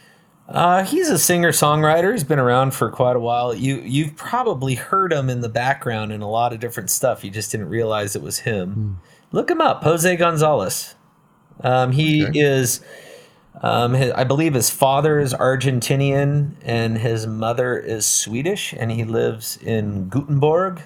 [0.49, 2.13] Uh, he's a singer songwriter.
[2.13, 3.55] He's been around for quite a while.
[3.55, 7.25] You you've probably heard him in the background in a lot of different stuff.
[7.25, 9.01] You just didn't realize it was him.
[9.31, 10.95] Look him up, Jose Gonzalez.
[11.61, 12.39] Um, he Okay.
[12.41, 12.81] is,
[13.63, 19.05] um, his, I believe his father is Argentinian and his mother is Swedish, and he
[19.05, 20.83] lives in Gothenburg.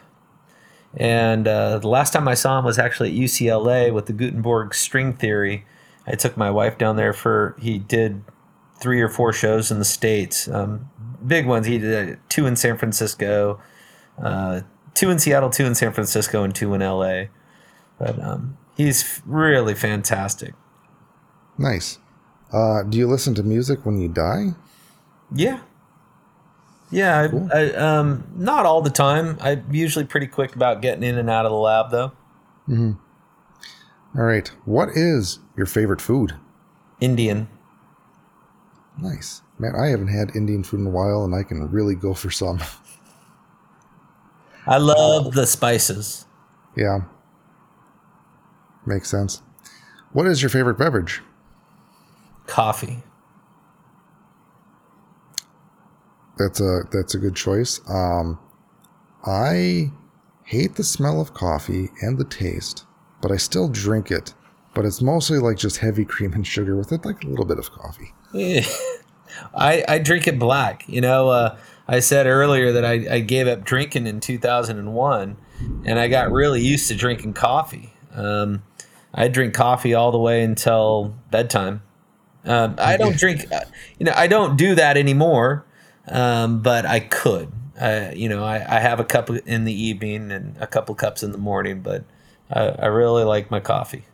[0.97, 4.75] And uh, the last time I saw him was actually at UCLA with the Gothenburg
[4.75, 5.65] string theory.
[6.07, 8.23] I took my wife down there for he did
[8.81, 10.89] three or four shows in the states, um,
[11.27, 11.67] big ones.
[11.67, 13.61] He did two in San Francisco,
[14.23, 14.61] uh,
[14.95, 17.25] two in Seattle, two in San Francisco, and two in LA.
[17.99, 20.55] But um, he's really fantastic.
[21.59, 21.99] Nice.
[22.53, 24.51] Uh, do you listen to music when you dye?
[25.35, 25.61] Yeah.
[26.91, 29.39] Yeah, I, I, um, not all the time.
[29.41, 32.13] I'm usually pretty quick about getting in and out of the lab, though.
[32.69, 32.93] Mm-hmm.
[34.19, 34.49] All right.
[34.65, 36.35] What is your favorite food?
[37.01, 37.49] Indian.
[38.99, 39.43] Nice.
[39.59, 42.31] Man, I haven't had Indian food in a while and I can really go for
[42.31, 42.61] some.
[44.67, 46.27] I love the spices.
[46.77, 47.01] yeah.
[48.87, 49.43] Makes sense.
[50.13, 51.21] What is your favorite beverage?
[52.47, 53.03] Coffee.
[56.39, 57.81] That's a that's a good choice.
[57.89, 58.39] Um,
[59.25, 59.91] I
[60.45, 62.85] hate the smell of coffee and the taste,
[63.21, 64.35] but I still drink it.
[64.75, 67.59] But it's mostly like just heavy cream and sugar with it, like a little bit
[67.59, 68.13] of coffee.
[69.55, 70.85] I, I drink it black.
[70.87, 71.59] You know, uh,
[71.89, 75.37] I said earlier that I, I gave up drinking in 2001
[75.85, 77.95] and I got really used to drinking coffee.
[78.15, 78.63] Um,
[79.15, 81.83] I drink coffee all the way until bedtime.
[82.45, 83.61] Um, I don't drink, uh,
[83.99, 85.65] you know, I don't do that anymore,
[86.07, 87.53] um, but I could.
[87.79, 91.23] Uh, you know, I, I have a cup in the evening and a couple cups
[91.23, 92.05] in the morning, but
[92.51, 94.05] I, I really like my coffee.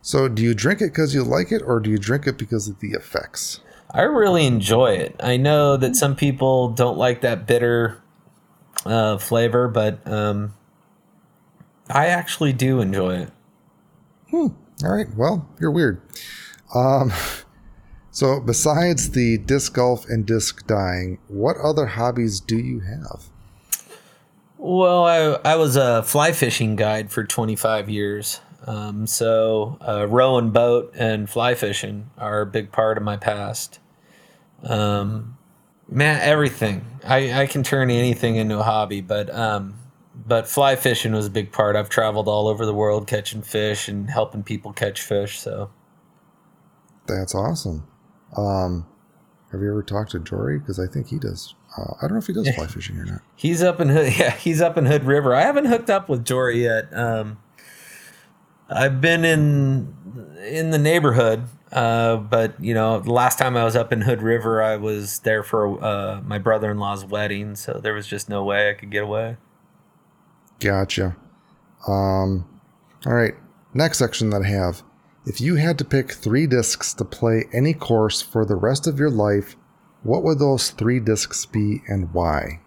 [0.00, 2.68] So, do you drink it because you like it, or do you drink it because
[2.68, 3.60] of the effects?
[3.90, 5.16] I really enjoy it.
[5.20, 8.00] I know that some people don't like that bitter
[8.86, 10.54] uh, flavor, but um,
[11.90, 13.30] I actually do enjoy it.
[14.32, 15.06] All right.
[15.16, 16.00] Well, you're weird.
[16.74, 17.12] Um,
[18.10, 23.24] so besides the disc golf and disc dyeing, what other hobbies do you have?
[24.56, 28.40] Well, I, I was a fly fishing guide for 25 years.
[28.66, 33.78] Um, so, uh, rowing boat and fly fishing are a big part of my past.
[34.64, 35.38] Um,
[35.88, 36.84] man, everything.
[37.04, 39.74] I, I can turn anything into a hobby, but um,
[40.26, 41.76] but fly fishing was a big part.
[41.76, 45.38] I've traveled all over the world catching fish and helping people catch fish.
[45.38, 45.70] So,
[47.06, 47.86] That's awesome.
[48.36, 48.86] Um,
[49.52, 50.58] have you ever talked to Jory?
[50.58, 51.54] Because I think he does.
[51.76, 53.20] Uh, I don't know if he does fly fishing or not.
[53.36, 54.12] He's up in Hood.
[54.18, 55.34] Yeah, he's up in Hood River.
[55.34, 56.92] I haven't hooked up with Jory yet.
[56.92, 57.38] Um,
[58.68, 59.94] I've been in
[60.44, 64.22] in the neighborhood, uh, but you know, the last time I was up in Hood
[64.22, 68.28] River, I was there for uh, my brother in law's wedding, so there was just
[68.28, 69.36] no way I could get away.
[70.60, 71.16] Gotcha.
[71.86, 72.48] Um,
[73.06, 73.34] all right.
[73.74, 74.82] Next section that I have.
[75.26, 78.98] If you had to pick three discs to play any course for the rest of
[78.98, 79.56] your life,
[80.02, 82.60] what would those three discs be and why?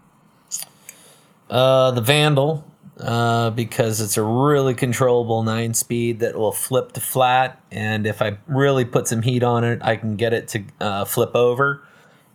[1.50, 2.64] Uh, the Vandal,
[2.98, 8.22] uh, because it's a really controllable nine speed that will flip to flat, and if
[8.22, 11.82] I really put some heat on it, I can get it to uh, flip over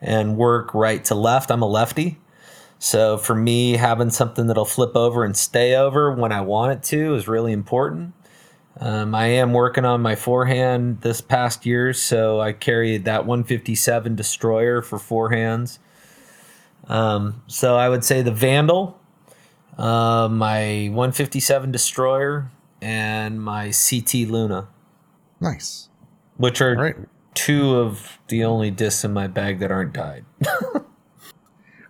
[0.02, 1.52] and work right to left.
[1.52, 2.20] I'm a lefty.
[2.80, 6.84] So for me, having something that'll flip over and stay over when I want it
[6.90, 8.14] to is really important.
[8.80, 14.16] Um, I am working on my forehand this past year, so I carried that 157
[14.16, 15.80] Destroyer for forehands.
[16.88, 19.00] Um, so I would say the Vandal,
[19.80, 24.68] uh, my 157 Destroyer, and my CT Luna,
[25.42, 25.90] Nice.
[26.38, 26.96] which are right.
[27.34, 30.24] two of the only discs in my bag that aren't dyed.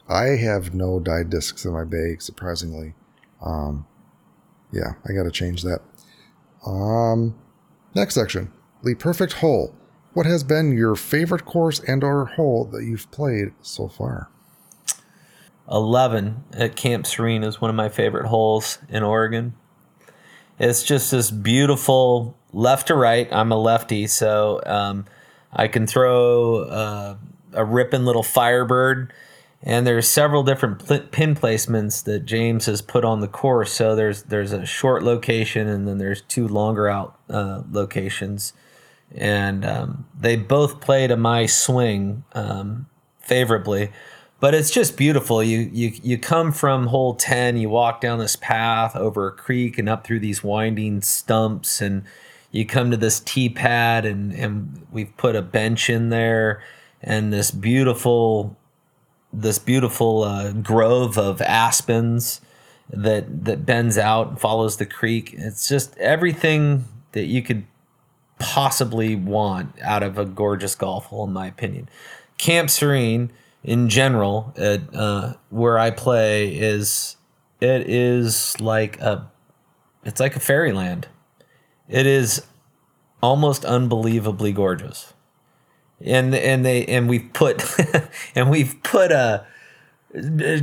[0.10, 2.94] I have no dyed discs in my bag, surprisingly.
[3.42, 3.86] Um,
[4.72, 5.82] yeah, I got to change that.
[6.66, 7.36] Um,
[7.94, 8.52] next section,
[8.84, 9.76] the perfect hole.
[10.14, 14.30] What has been your favorite course and/or hole that you've played so far?
[15.70, 19.54] 11 at Camp Serene is one of my favorite holes in Oregon.
[20.60, 23.28] It's just this beautiful left to right.
[23.32, 25.06] I'm a lefty, so um,
[25.54, 27.18] I can throw uh,
[27.54, 29.14] a ripping little Firebird.
[29.64, 33.74] And there's several different pin placements that James has put on the course.
[33.74, 38.54] So there's there's a short location, and then there's two longer out uh, locations,
[39.16, 42.88] and um, they both play to my swing um,
[43.20, 43.90] favorably
[44.40, 45.44] but it's just beautiful.
[45.44, 49.78] You you you come from hole ten, you walk down this path over a creek
[49.78, 52.04] and up through these winding stumps, and
[52.52, 56.62] you come to this tee pad, and and we've put a bench in there,
[57.02, 58.56] and this beautiful
[59.42, 62.42] this beautiful uh, grove of aspens
[62.90, 65.34] that that bends out and follows the creek.
[65.38, 67.66] It's just everything that you could
[68.40, 71.90] possibly want out of a gorgeous golf hole, in my opinion.
[72.38, 73.32] Camp Serene,
[73.64, 77.18] in general, at, uh, where I play, is
[77.60, 79.30] it is like a
[80.04, 81.08] it's like a fairyland.
[81.88, 82.46] It is
[83.22, 85.14] almost unbelievably gorgeous,
[86.04, 87.64] and and they and we've put
[88.36, 89.44] and we've put uh,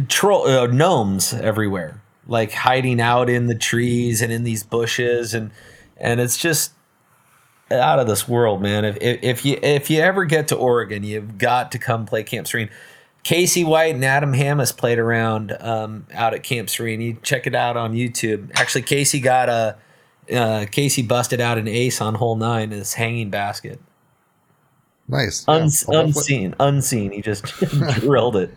[0.08, 5.50] troll uh, gnomes everywhere, like hiding out in the trees and in these bushes, and
[5.96, 6.72] and it's just
[7.70, 8.84] out of this world, man.
[8.84, 12.46] If, if you if you ever get to Oregon, you've got to come play Camp
[12.46, 12.70] Serene.
[13.22, 17.00] Casey White and Adam Hammes played around um, out at Camp Serene.
[17.00, 18.50] You check it out on YouTube.
[18.54, 19.78] Actually, Casey got a
[20.32, 23.80] uh, Casey busted out an ace on hole nine in his hanging basket.
[25.08, 25.44] Nice.
[25.46, 27.12] Yeah, unseen, unseen.
[27.12, 27.44] He just
[28.00, 28.54] drilled it.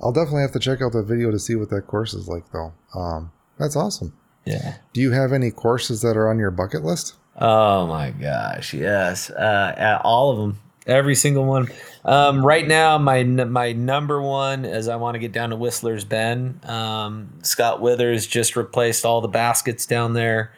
[0.00, 2.44] I'll definitely have to check out the video to see what that course is like,
[2.52, 2.72] though.
[2.94, 4.12] Um, that's awesome.
[4.44, 4.76] Yeah.
[4.92, 7.14] Do you have any courses that are on your bucket list?
[7.38, 11.68] Oh my gosh, yes, uh, all of them, every single one.
[12.02, 16.04] Um, right now, my my number one is I want to get down to Whistler's
[16.04, 16.64] Bend.
[16.64, 20.52] Um, Scott Withers just replaced all the baskets down there,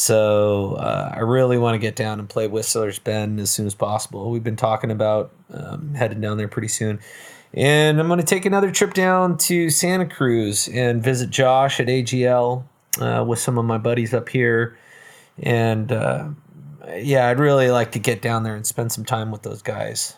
[0.00, 3.74] so uh, I really want to get down and play Whistler's Bend as soon as
[3.74, 4.30] possible.
[4.30, 7.00] We've been talking about um, heading down there pretty soon.
[7.52, 11.88] And I'm going to take another trip down to Santa Cruz and visit Josh at
[11.88, 12.64] AGL
[12.98, 14.78] uh, with some of my buddies up here
[15.38, 16.28] and uh,
[16.96, 20.16] yeah, I'd really like to get down there and spend some time with those guys.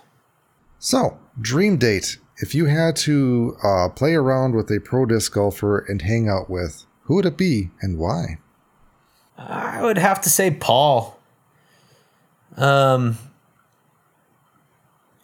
[0.79, 2.19] So, dream date.
[2.37, 6.49] If you had to uh, play around with a pro disc golfer and hang out
[6.49, 8.39] with, who would it be and why?
[9.49, 11.19] I would have to say Paul.
[12.57, 13.19] Um,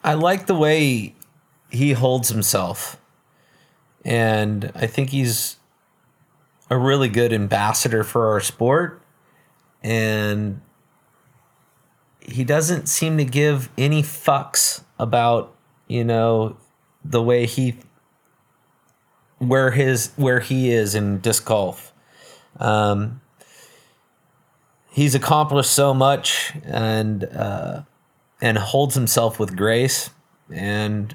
[0.02, 1.14] I like the way
[1.70, 3.00] he holds himself,
[4.04, 5.56] and I think he's
[6.70, 9.02] a really good ambassador for our sport,
[9.82, 10.60] and
[12.20, 15.54] he doesn't seem to give any fucks about
[15.86, 16.56] you know
[17.04, 17.76] the way he
[19.38, 21.92] where his where he is in disc golf.
[22.58, 23.20] Um,
[24.98, 27.82] he's accomplished so much and uh,
[28.42, 30.10] and holds himself with grace.
[30.52, 31.14] And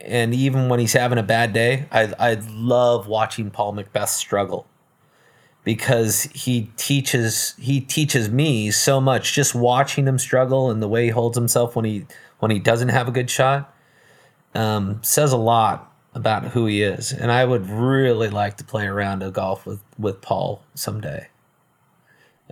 [0.00, 4.66] and even when he's having a bad day, I I love watching Paul McBeth struggle
[5.62, 9.32] because he teaches he teaches me so much.
[9.32, 12.06] Just watching him struggle and the way he holds himself when he
[12.40, 13.72] when he doesn't have a good shot
[14.56, 17.12] um, says a lot about who he is.
[17.12, 21.28] And i would really like to play around a golf with with paul someday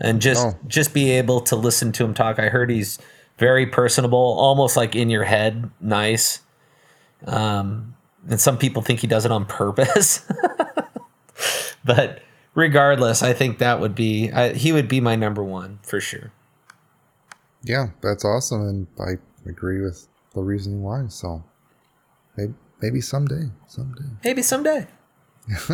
[0.01, 0.59] and just Oh.
[0.67, 2.99] just be able to listen to him talk i heard he's
[3.39, 6.41] very personable almost like in your head nice
[7.27, 7.95] um,
[8.29, 10.25] and some people think he does it on purpose
[11.85, 12.21] but
[12.55, 16.33] regardless i think that would be I, he would be my number one for sure
[17.63, 19.19] Yeah, that's awesome, and I
[19.49, 21.09] agree with the reasoning why.
[21.09, 21.45] So
[22.37, 24.09] maybe, maybe someday, someday.
[24.25, 24.87] maybe someday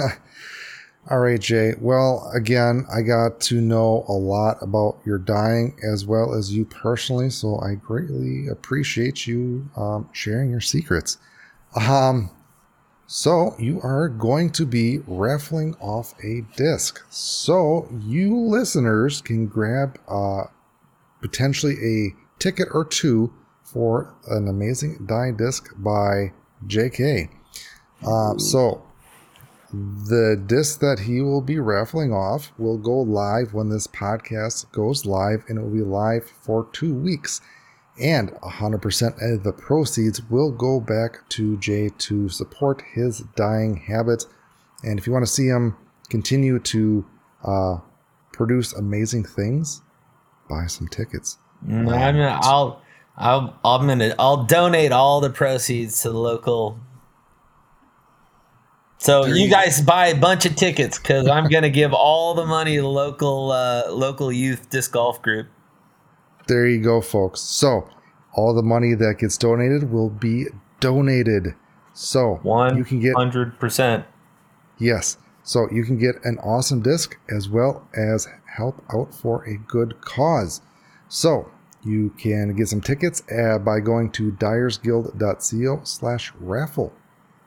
[1.08, 1.74] All right, Jay.
[1.80, 6.64] Well, again, I got to know a lot about your dyeing as well as you
[6.64, 11.18] personally, so I greatly appreciate you um, sharing your secrets.
[11.76, 12.30] Um,
[13.06, 17.00] so you are going to be raffling off a disc.
[17.08, 20.44] So you listeners can grab uh,
[21.20, 26.32] potentially a ticket or two for an amazing die disc by
[26.66, 27.28] JK.
[28.04, 28.82] Uh, so
[30.08, 35.04] the disc that he will be raffling off will go live when this podcast goes
[35.04, 37.40] live, and it will be live for two weeks.
[38.00, 44.26] And 100% of the proceeds will go back to Jay to support his dyeing habit.
[44.84, 45.76] And if you want to see him
[46.10, 47.06] continue to
[47.42, 47.78] uh,
[48.32, 49.82] produce amazing things,
[50.48, 51.38] buy some tickets.
[51.66, 52.82] I'm gonna, I'll,
[53.16, 56.78] I'll, I'm gonna, I'll donate all the proceeds to the local.
[59.06, 62.74] So you guys buy a bunch of tickets because I'm gonna give all the money
[62.74, 65.46] to the local, uh, local youth disc golf group.
[66.48, 67.40] There you go, folks.
[67.40, 67.88] So,
[68.32, 70.46] all the money that gets donated will be
[70.80, 71.54] donated.
[71.92, 74.04] So, One you can get hundred percent.
[74.76, 75.18] yes.
[75.44, 78.26] So, you can get an awesome disc as well as
[78.56, 80.62] help out for a good cause.
[81.06, 81.48] So,
[81.84, 86.92] you can get some tickets uh, by going to dyersguild.co slash raffle.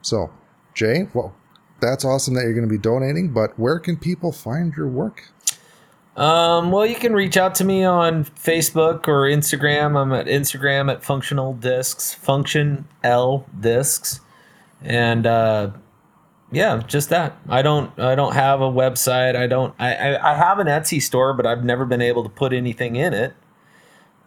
[0.01, 0.31] So,
[0.73, 1.35] Jay, well,
[1.79, 5.23] that's awesome that you're going to be donating, but where can people find your work?
[6.15, 9.97] Um, well, you can reach out to me on Facebook or Instagram.
[9.97, 14.19] I'm at Instagram at Functional Discs, Function L Discs,
[14.81, 15.71] and uh,
[16.51, 17.37] yeah, just that.
[17.47, 19.37] I don't, I don't have a website.
[19.37, 19.73] I don't.
[19.79, 22.97] I, I, I have an Etsy store, but I've never been able to put anything
[22.97, 23.33] in it.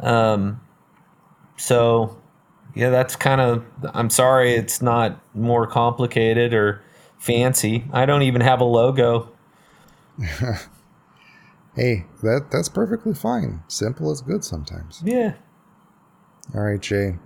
[0.00, 0.60] Um,
[1.58, 2.16] so
[2.74, 3.64] yeah, that's kind of.
[3.92, 6.82] I'm sorry, it's not more complicated or
[7.22, 7.84] fancy.
[7.92, 9.32] I don't even have a logo.
[11.74, 13.62] Hey, that that's perfectly fine.
[13.66, 15.00] Simple is good sometimes.
[15.04, 15.34] Yeah.
[16.54, 17.16] All right, Jay.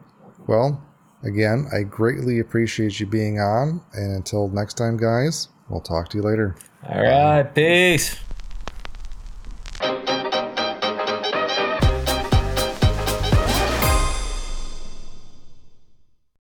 [0.47, 0.85] Well,
[1.25, 3.81] again, I greatly appreciate you being on.
[3.95, 6.55] And until next time, guys, we'll talk to you later.
[6.89, 7.43] All right.
[7.43, 8.21] Peace.